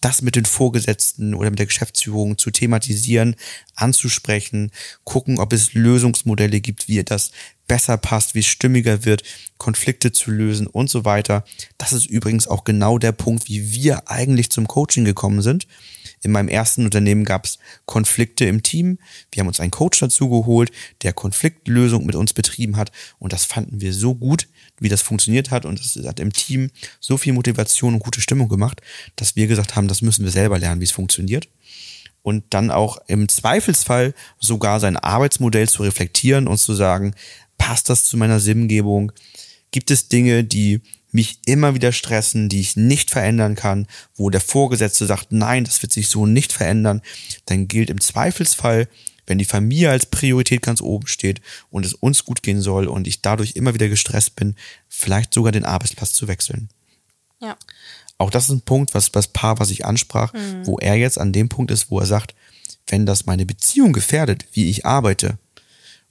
das 0.00 0.22
mit 0.22 0.36
den 0.36 0.46
Vorgesetzten 0.46 1.34
oder 1.34 1.50
mit 1.50 1.58
der 1.58 1.66
Geschäftsführung 1.66 2.38
zu 2.38 2.50
thematisieren, 2.50 3.36
anzusprechen, 3.74 4.70
gucken, 5.04 5.38
ob 5.38 5.52
es 5.52 5.74
Lösungsmodelle 5.74 6.60
gibt, 6.60 6.88
wie 6.88 7.02
das 7.04 7.30
besser 7.66 7.96
passt, 7.98 8.34
wie 8.34 8.40
es 8.40 8.46
stimmiger 8.46 9.04
wird, 9.04 9.22
Konflikte 9.58 10.12
zu 10.12 10.30
lösen 10.30 10.66
und 10.66 10.88
so 10.88 11.04
weiter. 11.04 11.44
Das 11.78 11.92
ist 11.92 12.06
übrigens 12.06 12.46
auch 12.46 12.64
genau 12.64 12.98
der 12.98 13.12
Punkt, 13.12 13.48
wie 13.48 13.72
wir 13.72 14.10
eigentlich 14.10 14.50
zum 14.50 14.66
Coaching 14.66 15.04
gekommen 15.04 15.42
sind. 15.42 15.66
In 16.22 16.32
meinem 16.32 16.48
ersten 16.48 16.86
Unternehmen 16.86 17.24
gab 17.24 17.44
es 17.44 17.58
Konflikte 17.84 18.46
im 18.46 18.62
Team. 18.62 18.98
Wir 19.30 19.40
haben 19.40 19.48
uns 19.48 19.60
einen 19.60 19.70
Coach 19.70 20.00
dazu 20.00 20.30
geholt, 20.30 20.72
der 21.02 21.12
Konfliktlösung 21.12 22.06
mit 22.06 22.14
uns 22.14 22.32
betrieben 22.32 22.76
hat. 22.76 22.92
Und 23.18 23.34
das 23.34 23.44
fanden 23.44 23.82
wir 23.82 23.92
so 23.92 24.14
gut, 24.14 24.48
wie 24.78 24.88
das 24.88 25.02
funktioniert 25.02 25.50
hat. 25.50 25.64
Und 25.64 25.78
das 25.78 26.04
hat 26.06 26.20
im 26.20 26.32
Team 26.32 26.70
so 27.00 27.16
viel 27.16 27.32
Motivation 27.32 27.94
und 27.94 28.00
gute 28.00 28.20
Stimmung 28.20 28.48
gemacht, 28.48 28.80
dass 29.16 29.36
wir 29.36 29.46
gesagt 29.46 29.76
haben, 29.76 29.88
das 29.88 30.02
müssen 30.02 30.24
wir 30.24 30.32
selber 30.32 30.58
lernen, 30.58 30.80
wie 30.80 30.84
es 30.84 30.90
funktioniert. 30.90 31.48
Und 32.22 32.44
dann 32.50 32.70
auch 32.70 32.98
im 33.06 33.28
Zweifelsfall 33.28 34.14
sogar 34.38 34.80
sein 34.80 34.96
Arbeitsmodell 34.96 35.68
zu 35.68 35.82
reflektieren 35.82 36.48
und 36.48 36.58
zu 36.58 36.74
sagen, 36.74 37.14
passt 37.58 37.90
das 37.90 38.04
zu 38.04 38.16
meiner 38.16 38.40
Sinngebung? 38.40 39.12
Gibt 39.70 39.90
es 39.90 40.08
Dinge, 40.08 40.44
die 40.44 40.80
mich 41.14 41.38
immer 41.46 41.74
wieder 41.74 41.92
stressen, 41.92 42.48
die 42.48 42.60
ich 42.60 42.76
nicht 42.76 43.10
verändern 43.10 43.54
kann, 43.54 43.86
wo 44.16 44.30
der 44.30 44.40
Vorgesetzte 44.40 45.06
sagt, 45.06 45.30
nein, 45.30 45.64
das 45.64 45.80
wird 45.80 45.92
sich 45.92 46.08
so 46.08 46.26
nicht 46.26 46.52
verändern, 46.52 47.02
dann 47.46 47.68
gilt 47.68 47.88
im 47.88 48.00
Zweifelsfall, 48.00 48.88
wenn 49.26 49.38
die 49.38 49.44
Familie 49.44 49.90
als 49.90 50.06
Priorität 50.06 50.62
ganz 50.62 50.80
oben 50.80 51.06
steht 51.06 51.40
und 51.70 51.86
es 51.86 51.94
uns 51.94 52.24
gut 52.24 52.42
gehen 52.42 52.60
soll 52.60 52.86
und 52.86 53.06
ich 53.06 53.22
dadurch 53.22 53.56
immer 53.56 53.74
wieder 53.74 53.88
gestresst 53.88 54.36
bin, 54.36 54.54
vielleicht 54.88 55.34
sogar 55.34 55.52
den 55.52 55.64
Arbeitsplatz 55.64 56.12
zu 56.12 56.28
wechseln. 56.28 56.68
Ja. 57.40 57.56
Auch 58.18 58.30
das 58.30 58.44
ist 58.44 58.50
ein 58.50 58.60
Punkt, 58.62 58.94
was 58.94 59.10
das 59.10 59.28
Paar, 59.28 59.58
was 59.58 59.70
ich 59.70 59.84
ansprach, 59.84 60.32
wo 60.64 60.78
er 60.78 60.94
jetzt 60.94 61.18
an 61.18 61.32
dem 61.32 61.48
Punkt 61.48 61.70
ist, 61.70 61.90
wo 61.90 61.98
er 61.98 62.06
sagt, 62.06 62.34
wenn 62.86 63.06
das 63.06 63.26
meine 63.26 63.46
Beziehung 63.46 63.92
gefährdet, 63.92 64.46
wie 64.52 64.70
ich 64.70 64.86
arbeite, 64.86 65.38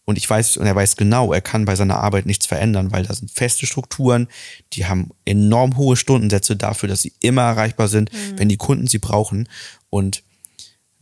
und 0.06 0.18
ich 0.18 0.30
weiß, 0.30 0.58
und 0.58 0.66
er 0.66 0.76
weiß 0.76 0.98
genau, 0.98 1.32
er 1.32 1.42
kann 1.42 1.66
bei 1.66 1.76
seiner 1.76 2.00
Arbeit 2.00 2.26
nichts 2.26 2.46
verändern, 2.46 2.92
weil 2.92 3.06
da 3.06 3.14
sind 3.14 3.32
feste 3.32 3.66
Strukturen, 3.66 4.28
die 4.74 4.86
haben 4.86 5.12
enorm 5.24 5.78
hohe 5.78 5.96
Stundensätze 5.96 6.58
dafür, 6.58 6.90
dass 6.90 7.02
sie 7.02 7.14
immer 7.22 7.44
erreichbar 7.44 7.88
sind, 7.88 8.12
wenn 8.36 8.50
die 8.50 8.58
Kunden 8.58 8.88
sie 8.88 9.00
brauchen. 9.00 9.48
Und 9.90 10.23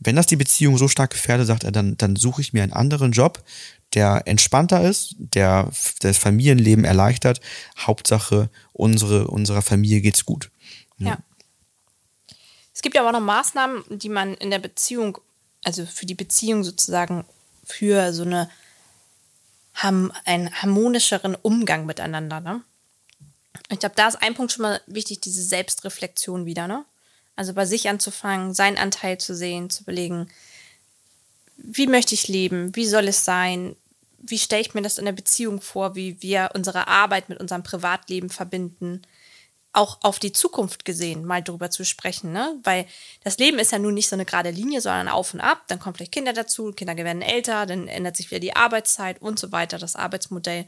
wenn 0.04 0.16
das 0.16 0.26
die 0.26 0.36
Beziehung 0.36 0.78
so 0.78 0.88
stark 0.88 1.10
gefährdet, 1.10 1.46
sagt 1.46 1.64
er, 1.64 1.72
dann, 1.72 1.96
dann 1.96 2.16
suche 2.16 2.40
ich 2.40 2.52
mir 2.52 2.62
einen 2.62 2.72
anderen 2.72 3.12
Job, 3.12 3.42
der 3.94 4.22
entspannter 4.26 4.82
ist, 4.82 5.16
der 5.18 5.70
das 6.00 6.18
Familienleben 6.18 6.84
erleichtert. 6.84 7.40
Hauptsache, 7.78 8.48
unsere, 8.72 9.28
unserer 9.28 9.62
Familie 9.62 10.00
geht's 10.00 10.24
gut. 10.24 10.50
Ja. 10.98 11.18
Es 12.74 12.80
gibt 12.80 12.94
ja 12.94 13.02
aber 13.02 13.10
auch 13.10 13.20
noch 13.20 13.26
Maßnahmen, 13.26 13.84
die 13.90 14.08
man 14.08 14.34
in 14.34 14.50
der 14.50 14.58
Beziehung, 14.58 15.18
also 15.62 15.84
für 15.84 16.06
die 16.06 16.14
Beziehung 16.14 16.64
sozusagen, 16.64 17.24
für 17.64 18.12
so 18.12 18.22
eine 18.22 18.48
einen 19.74 20.62
harmonischeren 20.62 21.34
Umgang 21.34 21.86
miteinander. 21.86 22.40
Ne? 22.40 22.62
Ich 23.70 23.78
glaube, 23.78 23.94
da 23.96 24.08
ist 24.08 24.22
ein 24.22 24.34
Punkt 24.34 24.52
schon 24.52 24.62
mal 24.62 24.80
wichtig, 24.86 25.20
diese 25.20 25.42
Selbstreflexion 25.42 26.46
wieder. 26.46 26.66
Ne? 26.68 26.84
Also 27.36 27.54
bei 27.54 27.64
sich 27.66 27.88
anzufangen, 27.88 28.54
seinen 28.54 28.76
Anteil 28.76 29.18
zu 29.18 29.34
sehen, 29.34 29.70
zu 29.70 29.82
überlegen, 29.82 30.28
wie 31.56 31.86
möchte 31.86 32.14
ich 32.14 32.28
leben, 32.28 32.74
wie 32.76 32.86
soll 32.86 33.08
es 33.08 33.24
sein, 33.24 33.76
wie 34.18 34.38
stelle 34.38 34.62
ich 34.62 34.74
mir 34.74 34.82
das 34.82 34.98
in 34.98 35.04
der 35.04 35.12
Beziehung 35.12 35.60
vor, 35.60 35.94
wie 35.94 36.20
wir 36.22 36.50
unsere 36.54 36.88
Arbeit 36.88 37.28
mit 37.28 37.40
unserem 37.40 37.62
Privatleben 37.62 38.30
verbinden 38.30 39.02
auch 39.72 39.98
auf 40.02 40.18
die 40.18 40.32
Zukunft 40.32 40.84
gesehen 40.84 41.24
mal 41.24 41.42
drüber 41.42 41.70
zu 41.70 41.84
sprechen, 41.84 42.32
ne? 42.32 42.58
Weil 42.62 42.86
das 43.24 43.38
Leben 43.38 43.58
ist 43.58 43.72
ja 43.72 43.78
nun 43.78 43.94
nicht 43.94 44.08
so 44.08 44.16
eine 44.16 44.26
gerade 44.26 44.50
Linie, 44.50 44.80
sondern 44.82 45.08
auf 45.08 45.32
und 45.32 45.40
ab. 45.40 45.62
Dann 45.68 45.78
kommen 45.78 45.94
vielleicht 45.94 46.12
Kinder 46.12 46.32
dazu, 46.32 46.72
Kinder 46.72 46.96
werden 46.96 47.22
älter, 47.22 47.64
dann 47.64 47.88
ändert 47.88 48.16
sich 48.16 48.30
wieder 48.30 48.40
die 48.40 48.54
Arbeitszeit 48.54 49.22
und 49.22 49.38
so 49.38 49.50
weiter, 49.50 49.78
das 49.78 49.96
Arbeitsmodell. 49.96 50.66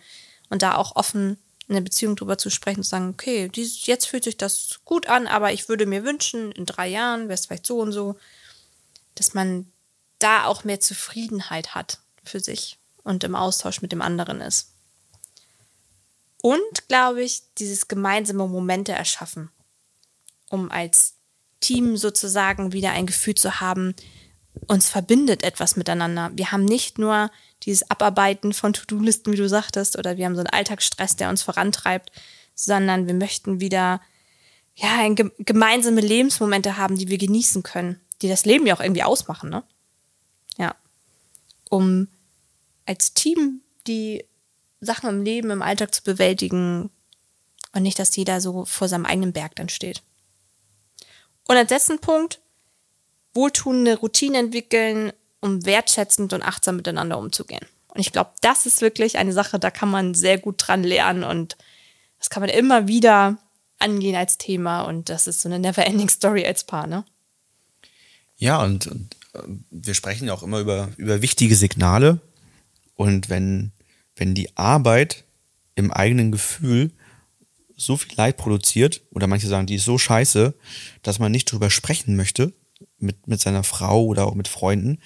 Und 0.48 0.62
da 0.62 0.77
auch 0.77 0.96
offen 0.96 1.38
in 1.68 1.74
der 1.74 1.83
Beziehung 1.83 2.16
drüber 2.16 2.38
zu 2.38 2.50
sprechen 2.50 2.83
zu 2.83 2.90
sagen, 2.90 3.11
okay, 3.11 3.48
dies, 3.48 3.87
jetzt 3.87 4.07
fühlt 4.07 4.24
sich 4.24 4.37
das 4.37 4.81
gut 4.85 5.09
an, 5.09 5.27
aber 5.27 5.53
ich 5.53 5.68
würde 5.68 5.87
mir 5.87 6.05
wünschen, 6.05 6.53
in 6.53 6.66
drei 6.66 6.88
Jahren 6.88 7.22
wäre 7.22 7.35
es 7.35 7.46
vielleicht 7.46 7.66
so 7.66 7.79
und 7.81 7.92
so, 7.92 8.16
dass 9.14 9.35
man 9.35 9.70
da 10.18 10.44
auch 10.44 10.64
mehr 10.64 10.81
Zufriedenheit 10.81 11.74
hat 11.74 11.98
für 12.22 12.40
sich 12.40 12.79
und 13.03 13.24
im 13.24 13.35
Austausch 13.35 13.83
mit 13.83 13.92
dem 13.92 14.03
anderen 14.03 14.40
ist. 14.40 14.70
Und, 16.42 16.88
glaube 16.88 17.22
ich, 17.22 17.42
dieses 17.59 17.88
gemeinsame 17.88 18.46
Momente 18.46 18.92
erschaffen, 18.92 19.50
um 20.50 20.70
als 20.70 21.14
Team 21.61 21.96
sozusagen 21.96 22.72
wieder 22.72 22.90
ein 22.90 23.07
Gefühl 23.07 23.35
zu 23.35 23.61
haben, 23.61 23.94
uns 24.66 24.88
verbindet 24.88 25.42
etwas 25.42 25.77
miteinander. 25.77 26.31
Wir 26.35 26.53
haben 26.53 26.64
nicht 26.64 26.98
nur 26.98 27.31
dieses 27.64 27.90
Abarbeiten 27.90 28.53
von 28.53 28.72
To-Do-Listen, 28.72 29.33
wie 29.33 29.37
du 29.37 29.48
sagtest, 29.48 29.98
oder 29.98 30.16
wir 30.16 30.27
haben 30.27 30.35
so 30.35 30.40
einen 30.40 30.48
Alltagsstress, 30.48 31.16
der 31.16 31.31
uns 31.31 31.42
vorantreibt, 31.42 32.12
sondern 32.55 33.07
wir 33.07 33.14
möchten 33.14 33.61
wieder 33.61 34.00
ja, 34.77 34.98
ein, 34.98 35.14
gemeinsame 35.38 36.00
Lebensmomente 36.00 36.77
haben, 36.77 36.98
die 36.98 37.09
wir 37.09 37.18
genießen 37.18 37.62
können, 37.62 38.00
die 38.22 38.29
das 38.29 38.44
Leben 38.44 38.66
ja 38.66 38.74
auch 38.77 38.81
irgendwie 38.81 39.03
ausmachen, 39.03 39.50
ne? 39.50 39.62
Ja. 40.59 40.74
Um 41.70 42.09
als 42.87 43.14
Team 43.14 43.61
die 43.87 44.24
Sachen 44.81 45.09
im 45.09 45.22
Leben, 45.22 45.50
im 45.50 45.62
Alltag 45.62 45.94
zu 45.94 46.03
bewältigen 46.03 46.90
und 47.72 47.83
nicht, 47.83 47.98
dass 47.98 48.14
jeder 48.16 48.40
so 48.40 48.64
vor 48.64 48.88
seinem 48.88 49.07
eigenen 49.07 49.33
Berg 49.33 49.57
dann 49.57 49.68
steht. 49.68 50.03
Und 51.46 51.57
als 51.57 51.70
letzten 51.70 51.98
Punkt, 51.98 52.40
wohltuende 53.33 53.96
Routinen 53.98 54.46
entwickeln, 54.46 55.12
um 55.44 55.66
wertschätzend 55.66 56.33
und 56.33 56.42
achtsam 56.42 56.76
miteinander 56.76 57.18
umzugehen. 57.18 57.66
Und 57.88 58.00
ich 58.00 58.12
glaube, 58.12 58.30
das 58.40 58.64
ist 58.64 58.80
wirklich 58.80 59.18
eine 59.18 59.35
Sache, 59.35 59.59
da 59.59 59.70
kann 59.70 59.90
man 59.90 60.14
sehr 60.14 60.38
gut 60.38 60.54
dran 60.57 60.83
lernen 60.83 61.22
und 61.22 61.59
das 62.18 62.30
kann 62.30 62.40
man 62.40 62.48
immer 62.48 62.88
wieder 62.88 63.37
angehen 63.78 64.16
als 64.16 64.38
Thema 64.38 64.83
und 64.83 65.11
das 65.11 65.26
ist 65.26 65.42
so 65.42 65.50
eine 65.50 65.59
never-ending 65.59 66.09
Story 66.09 66.46
als 66.46 66.64
Paar, 66.64 66.87
ne? 66.87 67.04
Ja, 68.38 68.62
und, 68.62 68.87
und 68.87 69.16
äh, 69.35 69.40
wir 69.70 69.92
sprechen 69.92 70.30
auch 70.30 70.42
immer 70.42 70.61
über, 70.61 70.88
über 70.96 71.20
wichtige 71.20 71.57
Signale 71.57 72.20
und 72.96 73.28
wenn, 73.28 73.72
wenn 74.16 74.35
die 74.35 74.57
Arbeit 74.57 75.24
im 75.74 75.92
eigenen 75.92 76.33
Gefühl 76.33 76.90
so 77.76 77.98
viel 77.98 78.16
Leid 78.16 78.38
produziert, 78.38 79.02
oder 79.11 79.26
manche 79.26 79.48
sagen, 79.48 79.66
die 79.66 79.74
ist 79.74 79.85
so 79.85 79.98
scheiße, 79.98 80.54
dass 81.02 81.18
man 81.18 81.33
nicht 81.33 81.52
drüber 81.52 81.68
sprechen 81.68 82.16
möchte 82.16 82.54
mit, 82.98 83.28
mit 83.28 83.40
seiner 83.40 83.62
Frau 83.62 84.04
oder 84.04 84.26
auch 84.26 84.35
mit 84.35 84.48
Freunden, 84.48 84.98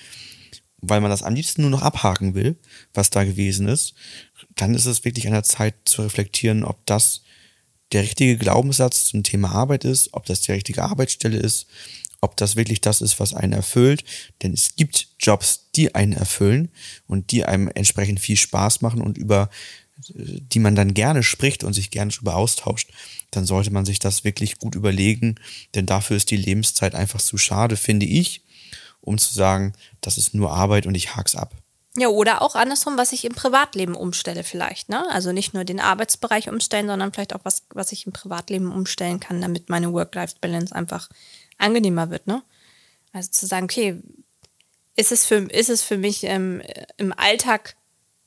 weil 0.81 1.01
man 1.01 1.11
das 1.11 1.23
am 1.23 1.35
liebsten 1.35 1.63
nur 1.63 1.71
noch 1.71 1.83
abhaken 1.83 2.35
will, 2.35 2.57
was 2.95 3.11
da 3.11 3.25
gewesen 3.25 3.69
ist, 3.69 3.95
dann 4.57 4.75
ist 4.75 4.87
es 4.87 5.05
wirklich 5.05 5.27
an 5.27 5.33
der 5.33 5.43
Zeit 5.43 5.75
zu 5.85 6.03
reflektieren, 6.03 6.65
ob 6.65 6.85
das 6.87 7.23
der 7.93 8.03
richtige 8.03 8.37
Glaubenssatz 8.37 9.07
zum 9.07 9.23
Thema 9.23 9.53
Arbeit 9.53 9.85
ist, 9.85 10.13
ob 10.13 10.27
das 10.27 10.43
die 10.43 10.53
richtige 10.53 10.85
Arbeitsstelle 10.85 11.39
ist, 11.39 11.67
ob 12.21 12.37
das 12.37 12.57
wirklich 12.57 12.81
das 12.81 13.01
ist, 13.01 13.19
was 13.19 13.35
einen 13.35 13.53
erfüllt. 13.53 14.05
Denn 14.43 14.53
es 14.53 14.77
gibt 14.77 15.09
Jobs, 15.19 15.71
die 15.75 15.95
einen 15.95 16.13
erfüllen 16.13 16.69
und 17.07 17.31
die 17.31 17.45
einem 17.45 17.71
entsprechend 17.75 18.21
viel 18.21 18.37
Spaß 18.37 18.83
machen 18.83 19.01
und 19.01 19.17
über 19.17 19.49
die 20.07 20.61
man 20.61 20.77
dann 20.77 20.95
gerne 20.95 21.23
spricht 21.23 21.65
und 21.65 21.73
sich 21.73 21.91
gerne 21.91 22.13
darüber 22.13 22.37
austauscht, 22.37 22.91
dann 23.31 23.45
sollte 23.45 23.73
man 23.73 23.85
sich 23.85 23.99
das 23.99 24.23
wirklich 24.23 24.59
gut 24.59 24.75
überlegen, 24.75 25.37
denn 25.75 25.87
dafür 25.87 26.17
ist 26.17 26.31
die 26.31 26.37
Lebenszeit 26.37 26.95
einfach 26.95 27.21
zu 27.21 27.37
schade, 27.37 27.77
finde 27.77 28.07
ich, 28.07 28.43
um 29.09 29.19
zu 29.19 29.35
sagen, 29.35 29.73
das 30.01 30.19
ist 30.19 30.35
nur 30.35 30.53
Arbeit 30.53 30.87
und 30.87 30.95
ich 30.95 31.17
hak's 31.17 31.35
ab. 31.35 31.53
Ja, 31.97 32.09
oder 32.09 32.43
auch 32.43 32.55
andersrum, 32.55 32.97
was 32.97 33.13
ich 33.13 33.25
im 33.25 33.35
Privatleben 33.35 33.97
umstelle 33.97 34.45
vielleicht, 34.45 34.89
ne? 34.89 35.05
Also 35.11 35.33
nicht 35.33 35.55
nur 35.55 35.65
den 35.65 35.81
Arbeitsbereich 35.81 36.49
umstellen, 36.49 36.87
sondern 36.87 37.13
vielleicht 37.13 37.35
auch 37.35 37.41
was, 37.43 37.65
was 37.71 37.91
ich 37.91 38.07
im 38.07 38.13
Privatleben 38.13 38.71
umstellen 38.71 39.19
kann, 39.19 39.41
damit 39.41 39.69
meine 39.69 39.93
Work-Life-Balance 39.93 40.75
einfach 40.75 41.09
angenehmer 41.57 42.11
wird, 42.11 42.27
ne? 42.27 42.43
Also 43.13 43.31
zu 43.31 43.47
sagen, 43.47 43.65
okay, 43.65 44.01
ist 44.95 45.11
es 45.11 45.27
für, 45.27 45.37
ist 45.51 45.71
es 45.71 45.83
für 45.83 45.97
mich 45.97 46.25
ähm, 46.25 46.63
im 46.99 47.13
Alltag 47.13 47.75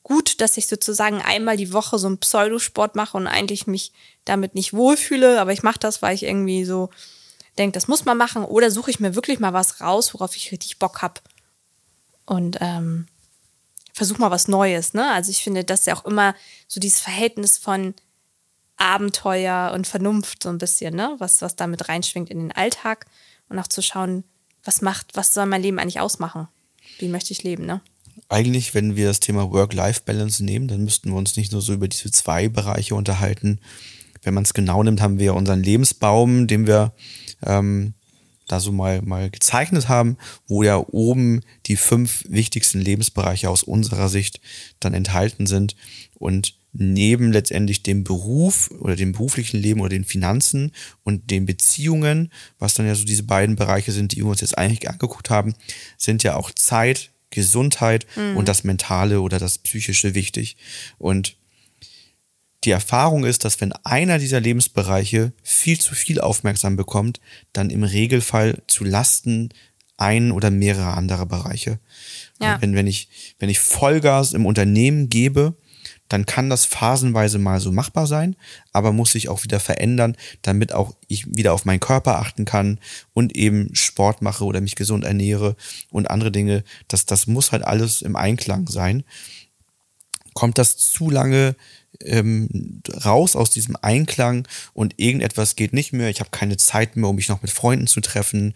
gut, 0.04 0.41
dass 0.41 0.58
ich 0.58 0.67
sozusagen 0.67 1.22
einmal 1.22 1.56
die 1.56 1.72
Woche 1.72 2.00
so 2.00 2.08
einen 2.08 2.17
Pseudosport 2.17 2.96
mache 2.96 3.15
und 3.15 3.28
eigentlich 3.28 3.67
mich 3.67 3.94
damit 4.26 4.56
nicht 4.56 4.74
wohlfühle, 4.74 5.39
aber 5.39 5.54
ich 5.54 5.63
mache 5.63 5.80
das, 5.80 6.02
weil 6.02 6.15
ich 6.15 6.24
irgendwie 6.24 6.65
so 6.65 6.89
denke, 7.58 7.74
das 7.74 7.88
muss 7.88 8.06
man 8.06 8.18
machen, 8.18 8.44
oder 8.44 8.72
suche 8.72 8.92
ich 8.92 9.00
mir 9.00 9.16
wirklich 9.16 9.40
mal 9.40 9.54
was 9.54 9.82
raus, 9.82 10.14
worauf 10.14 10.36
ich 10.36 10.52
richtig 10.52 10.80
Bock 10.80 11.02
habe 11.02 11.22
und 12.26 12.58
ähm, 12.62 13.08
versuche 13.94 14.22
mal 14.22 14.32
was 14.32 14.48
Neues. 14.48 14.94
Ne? 14.94 15.12
Also 15.12 15.32
ich 15.32 15.44
finde, 15.44 15.64
dass 15.64 15.86
ja 15.86 15.96
auch 15.96 16.06
immer 16.06 16.36
so 16.68 16.80
dieses 16.80 17.00
Verhältnis 17.00 17.58
von 17.58 17.94
Abenteuer 18.78 19.72
und 19.74 19.86
Vernunft 19.86 20.44
so 20.44 20.50
ein 20.50 20.58
bisschen, 20.58 20.96
ne? 20.96 21.16
was, 21.20 21.42
was 21.42 21.56
damit 21.56 21.90
reinschwingt 21.90 22.30
in 22.30 22.40
den 22.40 22.52
Alltag 22.52 23.06
und 23.50 23.60
auch 23.60 23.68
zu 23.68 23.82
schauen, 23.82 24.24
was 24.64 24.82
macht, 24.82 25.16
was 25.16 25.34
soll 25.34 25.46
mein 25.46 25.62
Leben 25.62 25.80
eigentlich 25.80 26.00
ausmachen? 26.00 26.48
Wie 27.00 27.08
möchte 27.08 27.34
ich 27.34 27.44
leben, 27.44 27.66
ne? 27.66 27.82
eigentlich, 28.32 28.74
wenn 28.74 28.96
wir 28.96 29.08
das 29.08 29.20
Thema 29.20 29.52
Work-Life-Balance 29.52 30.44
nehmen, 30.44 30.68
dann 30.68 30.84
müssten 30.84 31.10
wir 31.10 31.18
uns 31.18 31.36
nicht 31.36 31.52
nur 31.52 31.62
so 31.62 31.74
über 31.74 31.88
diese 31.88 32.12
zwei 32.12 32.48
Bereiche 32.48 32.96
unterhalten. 32.96 33.60
Wenn 34.24 34.34
man 34.34 34.44
es 34.44 34.54
genau 34.54 34.84
nimmt, 34.84 35.02
haben 35.02 35.20
wir 35.20 35.34
unseren 35.34 35.64
Lebensbaum, 35.64 36.48
den 36.48 36.68
wir 36.68 36.94
ähm, 37.44 37.94
da 38.48 38.60
so 38.60 38.72
mal, 38.72 39.02
mal 39.02 39.30
gezeichnet 39.30 39.88
haben, 39.88 40.18
wo 40.48 40.64
ja 40.64 40.78
oben 40.78 41.42
die 41.68 41.76
fünf 41.76 42.26
wichtigsten 42.28 42.80
Lebensbereiche 42.80 43.50
aus 43.50 43.64
unserer 43.64 44.10
Sicht 44.10 44.42
dann 44.80 44.94
enthalten 44.94 45.48
sind. 45.48 45.76
Und 46.20 46.56
neben 46.74 47.32
letztendlich 47.32 47.84
dem 47.84 48.04
Beruf 48.04 48.72
oder 48.80 48.96
dem 48.96 49.12
beruflichen 49.12 49.58
Leben 49.58 49.82
oder 49.82 49.90
den 49.90 50.06
Finanzen 50.06 50.72
und 51.04 51.30
den 51.32 51.46
Beziehungen, 51.46 52.32
was 52.60 52.74
dann 52.74 52.88
ja 52.88 52.96
so 52.96 53.06
diese 53.06 53.24
beiden 53.24 53.56
Bereiche 53.56 53.92
sind, 53.92 54.14
die 54.14 54.18
wir 54.18 54.28
uns 54.28 54.42
jetzt 54.42 54.58
eigentlich 54.58 54.90
angeguckt 54.90 55.30
haben, 55.30 55.54
sind 55.98 56.24
ja 56.24 56.36
auch 56.36 56.52
Zeit, 56.52 57.12
Gesundheit 57.30 58.06
mhm. 58.16 58.38
und 58.38 58.48
das 58.48 58.64
Mentale 58.64 59.22
oder 59.22 59.40
das 59.40 59.58
Psychische 59.58 60.16
wichtig. 60.16 60.58
Und 60.98 61.36
die 62.63 62.71
Erfahrung 62.71 63.26
ist, 63.26 63.43
dass 63.43 63.60
wenn 63.60 63.74
einer 63.84 64.19
dieser 64.19 64.39
Lebensbereiche 64.39 65.34
viel 65.43 65.80
zu 65.80 65.95
viel 65.95 66.21
aufmerksam 66.21 66.76
bekommt, 66.76 67.19
dann 67.54 67.69
im 67.69 67.84
Regelfall 67.84 68.62
zu 68.67 68.84
Lasten 68.84 69.50
ein 69.97 70.32
oder 70.32 70.52
mehrere 70.52 70.93
anderer 70.93 71.26
Bereiche. 71.26 71.80
Ja. 72.39 72.62
Wenn, 72.62 72.76
wenn, 72.76 72.88
ich, 72.88 73.10
wenn 73.39 73.50
ich 73.50 73.60
Vollgas 73.60 74.34
im 74.34 74.45
Unternehmen 74.45 75.10
gebe, 75.10 75.56
dann 76.08 76.26
kann 76.26 76.50
das 76.50 76.65
phasenweise 76.65 77.39
mal 77.39 77.62
so 77.62 77.71
machbar 77.71 78.06
sein, 78.06 78.36
aber 78.74 78.91
muss 78.91 79.13
sich 79.13 79.30
auch 79.30 79.43
wieder 79.43 79.60
verändern, 79.60 80.17
damit 80.41 80.74
auch 80.74 80.93
ich 81.08 81.26
wieder 81.34 81.54
auf 81.54 81.63
meinen 81.63 81.80
Körper 81.80 82.19
achten 82.19 82.43
kann 82.43 82.80
und 83.13 83.36
eben 83.36 83.74
Sport 83.74 84.21
mache 84.21 84.43
oder 84.43 84.60
mich 84.60 84.76
gesund 84.76 85.06
ernähre 85.06 85.56
und 85.89 86.10
andere 86.10 86.32
Dinge. 86.32 86.63
Das, 86.89 87.06
das 87.06 87.28
muss 87.28 87.52
halt 87.52 87.63
alles 87.63 88.02
im 88.02 88.15
Einklang 88.15 88.67
sein. 88.67 89.04
Kommt 90.34 90.58
das 90.58 90.78
zu 90.78 91.10
lange 91.10 91.56
ähm, 92.06 92.82
raus 93.06 93.36
aus 93.36 93.50
diesem 93.50 93.76
Einklang 93.82 94.48
und 94.74 94.94
irgendetwas 94.98 95.56
geht 95.56 95.74
nicht 95.74 95.94
mehr. 95.94 96.10
Ich 96.10 96.20
habe 96.20 96.30
keine 96.32 96.58
Zeit 96.58 96.96
mehr, 96.96 97.10
um 97.10 97.16
mich 97.16 97.30
noch 97.30 97.42
mit 97.42 97.52
Freunden 97.52 97.88
zu 97.88 98.02
treffen. 98.02 98.54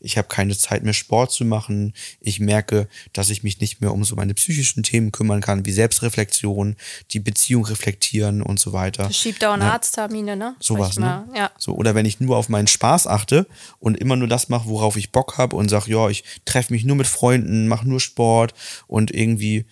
Ich 0.00 0.18
habe 0.18 0.28
keine 0.28 0.56
Zeit 0.56 0.84
mehr, 0.84 0.92
Sport 0.92 1.32
zu 1.32 1.44
machen. 1.44 1.94
Ich 2.20 2.40
merke, 2.40 2.88
dass 3.12 3.30
ich 3.30 3.42
mich 3.42 3.60
nicht 3.60 3.80
mehr 3.80 3.92
um 3.92 4.04
so 4.04 4.16
meine 4.16 4.34
psychischen 4.34 4.82
Themen 4.82 5.12
kümmern 5.12 5.40
kann, 5.40 5.66
wie 5.66 5.72
Selbstreflexion, 5.72 6.76
die 7.10 7.20
Beziehung 7.20 7.64
reflektieren 7.64 8.42
und 8.42 8.60
so 8.60 8.72
weiter. 8.72 9.04
Das 9.04 9.16
schiebt 9.16 9.42
dauernd 9.42 9.62
ja. 9.62 9.72
Arzttermine, 9.72 10.36
ne? 10.36 10.56
Sowas, 10.60 10.98
ne? 10.98 11.26
Ja. 11.34 11.50
So, 11.58 11.74
oder 11.74 11.94
wenn 11.94 12.06
ich 12.06 12.20
nur 12.20 12.36
auf 12.36 12.48
meinen 12.48 12.66
Spaß 12.66 13.06
achte 13.06 13.46
und 13.80 13.96
immer 13.96 14.16
nur 14.16 14.28
das 14.28 14.48
mache, 14.48 14.68
worauf 14.68 14.96
ich 14.96 15.12
Bock 15.12 15.38
habe 15.38 15.56
und 15.56 15.68
sage, 15.68 15.90
ja, 15.90 16.08
ich 16.08 16.24
treffe 16.44 16.72
mich 16.72 16.84
nur 16.84 16.96
mit 16.96 17.06
Freunden, 17.06 17.68
mache 17.68 17.88
nur 17.88 18.00
Sport 18.00 18.54
und 18.86 19.10
irgendwie 19.10 19.66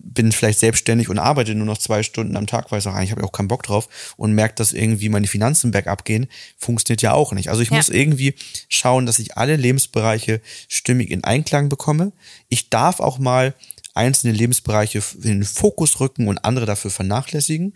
bin 0.00 0.32
vielleicht 0.32 0.58
selbstständig 0.58 1.08
und 1.08 1.18
arbeite 1.18 1.54
nur 1.54 1.66
noch 1.66 1.78
zwei 1.78 2.02
Stunden 2.02 2.36
am 2.36 2.46
Tag, 2.46 2.70
weil 2.70 2.78
ich 2.78 2.84
sage, 2.84 3.04
ich 3.04 3.10
habe 3.10 3.24
auch 3.24 3.32
keinen 3.32 3.48
Bock 3.48 3.62
drauf 3.62 4.14
und 4.16 4.32
merke, 4.32 4.54
dass 4.54 4.72
irgendwie 4.72 5.08
meine 5.08 5.26
Finanzen 5.26 5.70
bergab 5.70 6.04
gehen, 6.04 6.28
funktioniert 6.56 7.02
ja 7.02 7.12
auch 7.12 7.32
nicht. 7.32 7.50
Also 7.50 7.62
ich 7.62 7.70
ja. 7.70 7.76
muss 7.76 7.88
irgendwie 7.88 8.34
schauen, 8.68 9.06
dass 9.06 9.18
ich 9.18 9.36
alle 9.36 9.56
Lebensbereiche 9.56 10.40
stimmig 10.68 11.10
in 11.10 11.24
Einklang 11.24 11.68
bekomme. 11.68 12.12
Ich 12.48 12.70
darf 12.70 13.00
auch 13.00 13.18
mal 13.18 13.54
einzelne 13.94 14.32
Lebensbereiche 14.32 15.02
in 15.16 15.22
den 15.22 15.44
Fokus 15.44 15.98
rücken 16.00 16.28
und 16.28 16.38
andere 16.44 16.66
dafür 16.66 16.90
vernachlässigen. 16.90 17.72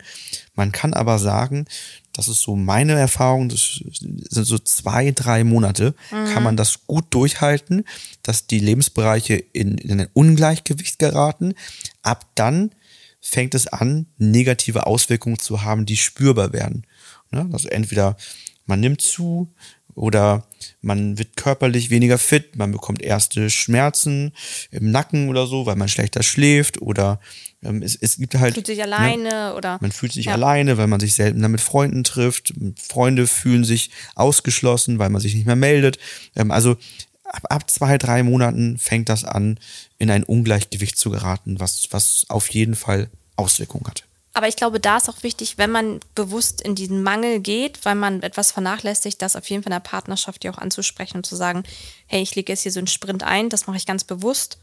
Man 0.55 0.71
kann 0.71 0.93
aber 0.93 1.19
sagen, 1.19 1.65
das 2.13 2.27
ist 2.27 2.41
so 2.41 2.55
meine 2.55 2.93
Erfahrung, 2.93 3.49
das 3.49 3.83
sind 3.99 4.45
so 4.45 4.59
zwei, 4.59 5.11
drei 5.11 5.43
Monate, 5.43 5.95
mhm. 6.11 6.33
kann 6.33 6.43
man 6.43 6.57
das 6.57 6.85
gut 6.85 7.05
durchhalten, 7.09 7.83
dass 8.21 8.47
die 8.47 8.59
Lebensbereiche 8.59 9.35
in, 9.35 9.77
in 9.79 9.99
ein 9.99 10.09
Ungleichgewicht 10.13 10.99
geraten. 10.99 11.55
Ab 12.03 12.27
dann 12.35 12.71
fängt 13.19 13.55
es 13.55 13.67
an, 13.67 14.05
negative 14.17 14.85
Auswirkungen 14.85 15.39
zu 15.39 15.63
haben, 15.63 15.85
die 15.85 15.97
spürbar 15.97 16.53
werden. 16.53 16.85
Ne? 17.31 17.49
Also 17.51 17.67
entweder 17.69 18.15
man 18.65 18.79
nimmt 18.79 19.01
zu 19.01 19.51
oder 19.95 20.47
man 20.81 21.17
wird 21.17 21.35
körperlich 21.35 21.89
weniger 21.89 22.17
fit, 22.17 22.55
man 22.55 22.71
bekommt 22.71 23.01
erste 23.01 23.49
Schmerzen 23.49 24.33
im 24.71 24.91
Nacken 24.91 25.29
oder 25.29 25.47
so, 25.47 25.65
weil 25.65 25.75
man 25.75 25.87
schlechter 25.89 26.23
schläft 26.23 26.81
oder 26.81 27.19
es, 27.81 27.95
es 27.95 28.17
gibt 28.17 28.35
halt. 28.35 28.53
Fühlt 28.53 28.67
sich 28.67 28.77
ne, 28.77 28.83
alleine 28.83 29.29
ne, 29.29 29.53
oder. 29.55 29.77
Man 29.81 29.91
fühlt 29.91 30.13
sich 30.13 30.25
ja. 30.25 30.33
alleine, 30.33 30.77
weil 30.77 30.87
man 30.87 30.99
sich 30.99 31.15
seltener 31.15 31.49
mit 31.49 31.61
Freunden 31.61 32.03
trifft. 32.03 32.53
Freunde 32.77 33.27
fühlen 33.27 33.63
sich 33.63 33.91
ausgeschlossen, 34.15 34.99
weil 34.99 35.09
man 35.09 35.21
sich 35.21 35.35
nicht 35.35 35.45
mehr 35.45 35.55
meldet. 35.55 35.97
Ähm, 36.35 36.51
also 36.51 36.77
ab, 37.23 37.43
ab 37.49 37.69
zwei, 37.69 37.97
drei 37.97 38.23
Monaten 38.23 38.77
fängt 38.77 39.09
das 39.09 39.25
an, 39.25 39.59
in 39.97 40.09
ein 40.11 40.23
Ungleichgewicht 40.23 40.97
zu 40.97 41.09
geraten, 41.09 41.59
was, 41.59 41.87
was 41.91 42.25
auf 42.29 42.49
jeden 42.49 42.75
Fall 42.75 43.09
Auswirkungen 43.35 43.87
hat. 43.87 44.03
Aber 44.35 44.47
ich 44.47 44.55
glaube, 44.55 44.79
da 44.79 44.97
ist 44.97 45.09
auch 45.09 45.21
wichtig, 45.21 45.59
wenn 45.59 45.69
man 45.69 45.99
bewusst 46.15 46.61
in 46.61 46.73
diesen 46.73 47.03
Mangel 47.03 47.39
geht, 47.39 47.85
weil 47.85 47.93
man 47.93 48.23
etwas 48.23 48.51
vernachlässigt, 48.51 49.21
das 49.21 49.35
auf 49.35 49.47
jeden 49.49 49.61
Fall 49.61 49.71
in 49.71 49.75
der 49.75 49.87
Partnerschaft 49.87 50.43
ja 50.43 50.51
auch 50.51 50.57
anzusprechen 50.57 51.17
und 51.17 51.25
zu 51.25 51.35
sagen, 51.35 51.63
hey, 52.07 52.21
ich 52.21 52.33
lege 52.35 52.51
jetzt 52.51 52.63
hier 52.63 52.71
so 52.71 52.79
einen 52.79 52.87
Sprint 52.87 53.23
ein, 53.23 53.49
das 53.49 53.67
mache 53.67 53.77
ich 53.77 53.85
ganz 53.85 54.03
bewusst. 54.03 54.57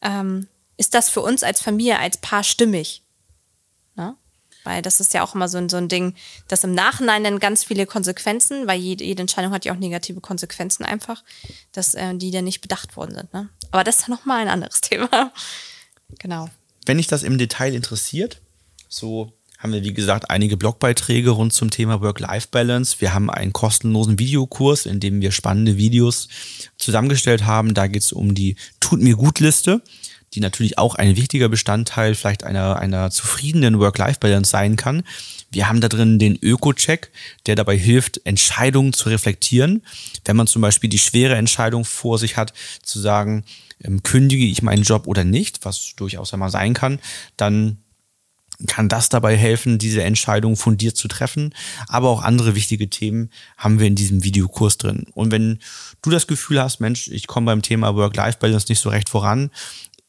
Ähm, 0.00 0.48
ist 0.76 0.94
das 0.94 1.08
für 1.08 1.20
uns 1.20 1.42
als 1.42 1.60
Familie, 1.60 1.98
als 1.98 2.16
Paar 2.16 2.44
stimmig? 2.44 3.02
Ne? 3.94 4.16
Weil 4.64 4.82
das 4.82 5.00
ist 5.00 5.12
ja 5.14 5.22
auch 5.22 5.34
immer 5.34 5.48
so 5.48 5.58
ein, 5.58 5.68
so 5.68 5.76
ein 5.76 5.88
Ding, 5.88 6.14
das 6.48 6.64
im 6.64 6.74
Nachhinein 6.74 7.24
dann 7.24 7.38
ganz 7.38 7.64
viele 7.64 7.86
Konsequenzen, 7.86 8.66
weil 8.66 8.78
jede, 8.80 9.04
jede 9.04 9.22
Entscheidung 9.22 9.52
hat 9.52 9.64
ja 9.64 9.72
auch 9.72 9.78
negative 9.78 10.20
Konsequenzen 10.20 10.84
einfach, 10.84 11.24
dass 11.72 11.94
äh, 11.94 12.14
die 12.14 12.30
dann 12.30 12.44
nicht 12.44 12.60
bedacht 12.60 12.96
worden 12.96 13.14
sind. 13.14 13.32
Ne? 13.32 13.48
Aber 13.70 13.84
das 13.84 14.00
ist 14.00 14.08
nochmal 14.08 14.42
ein 14.42 14.48
anderes 14.48 14.80
Thema. 14.80 15.32
genau. 16.18 16.48
Wenn 16.86 16.96
dich 16.96 17.06
das 17.06 17.22
im 17.22 17.38
Detail 17.38 17.74
interessiert, 17.74 18.40
so 18.88 19.32
haben 19.62 19.72
wir, 19.72 19.84
wie 19.84 19.94
gesagt, 19.94 20.28
einige 20.28 20.56
Blogbeiträge 20.56 21.30
rund 21.30 21.52
zum 21.52 21.70
Thema 21.70 22.00
Work-Life-Balance. 22.00 22.96
Wir 22.98 23.14
haben 23.14 23.30
einen 23.30 23.52
kostenlosen 23.52 24.18
Videokurs, 24.18 24.86
in 24.86 24.98
dem 24.98 25.20
wir 25.20 25.30
spannende 25.30 25.76
Videos 25.76 26.26
zusammengestellt 26.78 27.44
haben. 27.44 27.72
Da 27.72 27.86
geht 27.86 28.02
es 28.02 28.12
um 28.12 28.34
die 28.34 28.56
Tut 28.80 29.00
mir 29.00 29.14
gut 29.14 29.38
Liste 29.38 29.80
die 30.34 30.40
natürlich 30.40 30.78
auch 30.78 30.94
ein 30.94 31.16
wichtiger 31.16 31.48
Bestandteil 31.48 32.14
vielleicht 32.14 32.44
einer, 32.44 32.76
einer 32.76 33.10
zufriedenen 33.10 33.78
Work-Life-Balance 33.78 34.50
sein 34.50 34.76
kann. 34.76 35.02
Wir 35.50 35.68
haben 35.68 35.80
da 35.80 35.88
drin 35.88 36.18
den 36.18 36.38
Öko-Check, 36.40 37.10
der 37.46 37.56
dabei 37.56 37.76
hilft, 37.76 38.24
Entscheidungen 38.24 38.92
zu 38.92 39.10
reflektieren. 39.10 39.82
Wenn 40.24 40.36
man 40.36 40.46
zum 40.46 40.62
Beispiel 40.62 40.88
die 40.88 40.98
schwere 40.98 41.36
Entscheidung 41.36 41.84
vor 41.84 42.18
sich 42.18 42.36
hat, 42.36 42.54
zu 42.82 42.98
sagen, 42.98 43.44
ähm, 43.84 44.02
kündige 44.02 44.46
ich 44.46 44.62
meinen 44.62 44.82
Job 44.82 45.06
oder 45.06 45.24
nicht, 45.24 45.64
was 45.64 45.94
durchaus 45.96 46.32
einmal 46.32 46.50
sein 46.50 46.72
kann, 46.72 46.98
dann 47.36 47.78
kann 48.66 48.88
das 48.88 49.08
dabei 49.08 49.36
helfen, 49.36 49.78
diese 49.78 50.02
Entscheidung 50.02 50.56
fundiert 50.56 50.96
zu 50.96 51.08
treffen. 51.08 51.54
Aber 51.88 52.10
auch 52.10 52.22
andere 52.22 52.54
wichtige 52.54 52.88
Themen 52.88 53.30
haben 53.56 53.80
wir 53.80 53.86
in 53.86 53.96
diesem 53.96 54.24
Videokurs 54.24 54.78
drin. 54.78 55.06
Und 55.14 55.32
wenn 55.32 55.58
du 56.00 56.10
das 56.10 56.26
Gefühl 56.26 56.62
hast, 56.62 56.80
Mensch, 56.80 57.08
ich 57.08 57.26
komme 57.26 57.46
beim 57.46 57.62
Thema 57.62 57.94
Work-Life-Balance 57.94 58.66
nicht 58.68 58.80
so 58.80 58.88
recht 58.88 59.08
voran, 59.08 59.50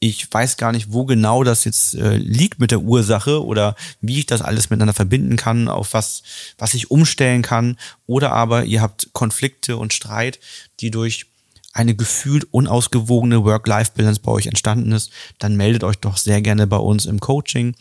ich 0.03 0.27
weiß 0.33 0.57
gar 0.57 0.73
nicht, 0.73 0.91
wo 0.91 1.05
genau 1.05 1.45
das 1.45 1.63
jetzt 1.63 1.95
äh, 1.95 2.17
liegt 2.17 2.59
mit 2.59 2.71
der 2.71 2.81
Ursache 2.81 3.41
oder 3.41 3.77
wie 4.01 4.19
ich 4.19 4.25
das 4.25 4.41
alles 4.41 4.69
miteinander 4.69 4.93
verbinden 4.93 5.37
kann, 5.37 5.69
auf 5.69 5.93
was, 5.93 6.23
was 6.57 6.73
ich 6.73 6.91
umstellen 6.91 7.41
kann. 7.41 7.77
Oder 8.05 8.33
aber 8.33 8.65
ihr 8.65 8.81
habt 8.81 9.13
Konflikte 9.13 9.77
und 9.77 9.93
Streit, 9.93 10.41
die 10.81 10.91
durch 10.91 11.27
eine 11.73 11.95
gefühlt 11.95 12.45
unausgewogene 12.51 13.43
Work-Life-Balance 13.43 14.21
bei 14.21 14.31
euch 14.31 14.45
entstanden 14.45 14.91
ist, 14.91 15.11
dann 15.39 15.57
meldet 15.57 15.83
euch 15.83 15.97
doch 15.97 16.17
sehr 16.17 16.41
gerne 16.41 16.67
bei 16.67 16.77
uns 16.77 17.07
im 17.07 17.19
Coaching. 17.19 17.75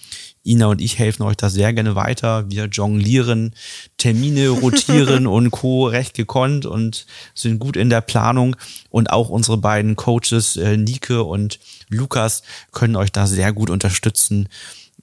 Ina 0.44 0.66
und 0.66 0.80
ich 0.80 0.98
helfen 0.98 1.22
euch 1.22 1.36
da 1.36 1.50
sehr 1.50 1.74
gerne 1.74 1.94
weiter. 1.94 2.50
Wir 2.50 2.64
jonglieren, 2.64 3.54
Termine 3.98 4.48
rotieren 4.48 5.26
und 5.26 5.50
Co. 5.50 5.86
recht 5.86 6.14
gekonnt 6.14 6.64
und 6.64 7.06
sind 7.34 7.58
gut 7.58 7.76
in 7.76 7.90
der 7.90 8.00
Planung. 8.00 8.56
Und 8.88 9.10
auch 9.10 9.28
unsere 9.28 9.58
beiden 9.58 9.94
Coaches, 9.94 10.56
äh, 10.56 10.78
Nike 10.78 11.22
und 11.22 11.60
Lukas, 11.90 12.42
können 12.72 12.96
euch 12.96 13.12
da 13.12 13.26
sehr 13.26 13.52
gut 13.52 13.68
unterstützen 13.68 14.48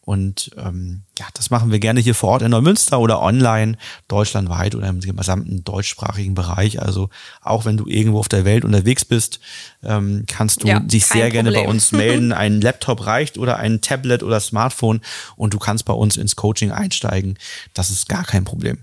und 0.10 0.50
ähm, 0.58 1.04
ja, 1.20 1.28
das 1.36 1.52
machen 1.52 1.72
wir 1.72 1.78
gerne 1.78 2.00
hier 2.00 2.16
vor 2.16 2.30
Ort 2.30 2.42
in 2.42 2.50
Neumünster 2.50 3.00
oder 3.00 3.22
online, 3.22 3.78
deutschlandweit 4.08 4.74
oder 4.74 4.88
im 4.88 5.02
gesamten 5.02 5.64
deutschsprachigen 5.64 6.34
Bereich. 6.34 6.82
Also 6.82 7.12
auch 7.44 7.66
wenn 7.66 7.78
du 7.78 7.86
irgendwo 7.86 8.18
auf 8.18 8.28
der 8.28 8.44
Welt 8.44 8.66
unterwegs 8.66 9.06
bist, 9.06 9.40
ähm, 9.84 10.24
kannst 10.26 10.64
du 10.64 10.68
ja, 10.68 10.80
dich 10.80 11.06
sehr 11.06 11.26
Problem. 11.26 11.32
gerne 11.32 11.52
bei 11.52 11.68
uns 11.68 11.92
melden. 11.92 12.32
Ein 12.40 12.60
Laptop 12.60 13.06
reicht 13.06 13.38
oder 13.38 13.58
ein 13.58 13.82
Tablet 13.82 14.24
oder 14.24 14.40
Smartphone 14.40 15.02
und 15.36 15.54
du 15.54 15.60
kannst 15.60 15.86
bei 15.86 15.94
uns 15.94 16.18
ins 16.18 16.36
Coaching 16.36 16.72
einsteigen. 16.72 17.38
Das 17.76 17.92
ist 17.92 18.10
gar 18.10 18.24
kein 18.24 18.46
Problem. 18.46 18.80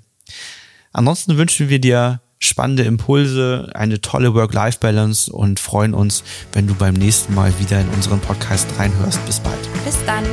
Ansonsten 0.93 1.39
wünschen 1.39 1.69
wir 1.69 1.81
dir 1.81 2.21
spannende 2.39 2.85
Impulse, 2.85 3.73
eine 3.75 4.01
tolle 4.01 4.33
Work-Life-Balance 4.33 5.33
und 5.33 5.59
freuen 5.59 5.93
uns, 5.93 6.23
wenn 6.53 6.69
du 6.69 6.75
beim 6.77 6.95
nächsten 6.95 7.35
Mal 7.35 7.53
wieder 7.59 7.81
in 7.81 7.89
unseren 7.89 8.21
Podcast 8.21 8.69
reinhörst. 8.79 9.27
Bis 9.27 9.41
bald. 9.41 9.59
Bis 9.85 9.97
dann. 10.07 10.25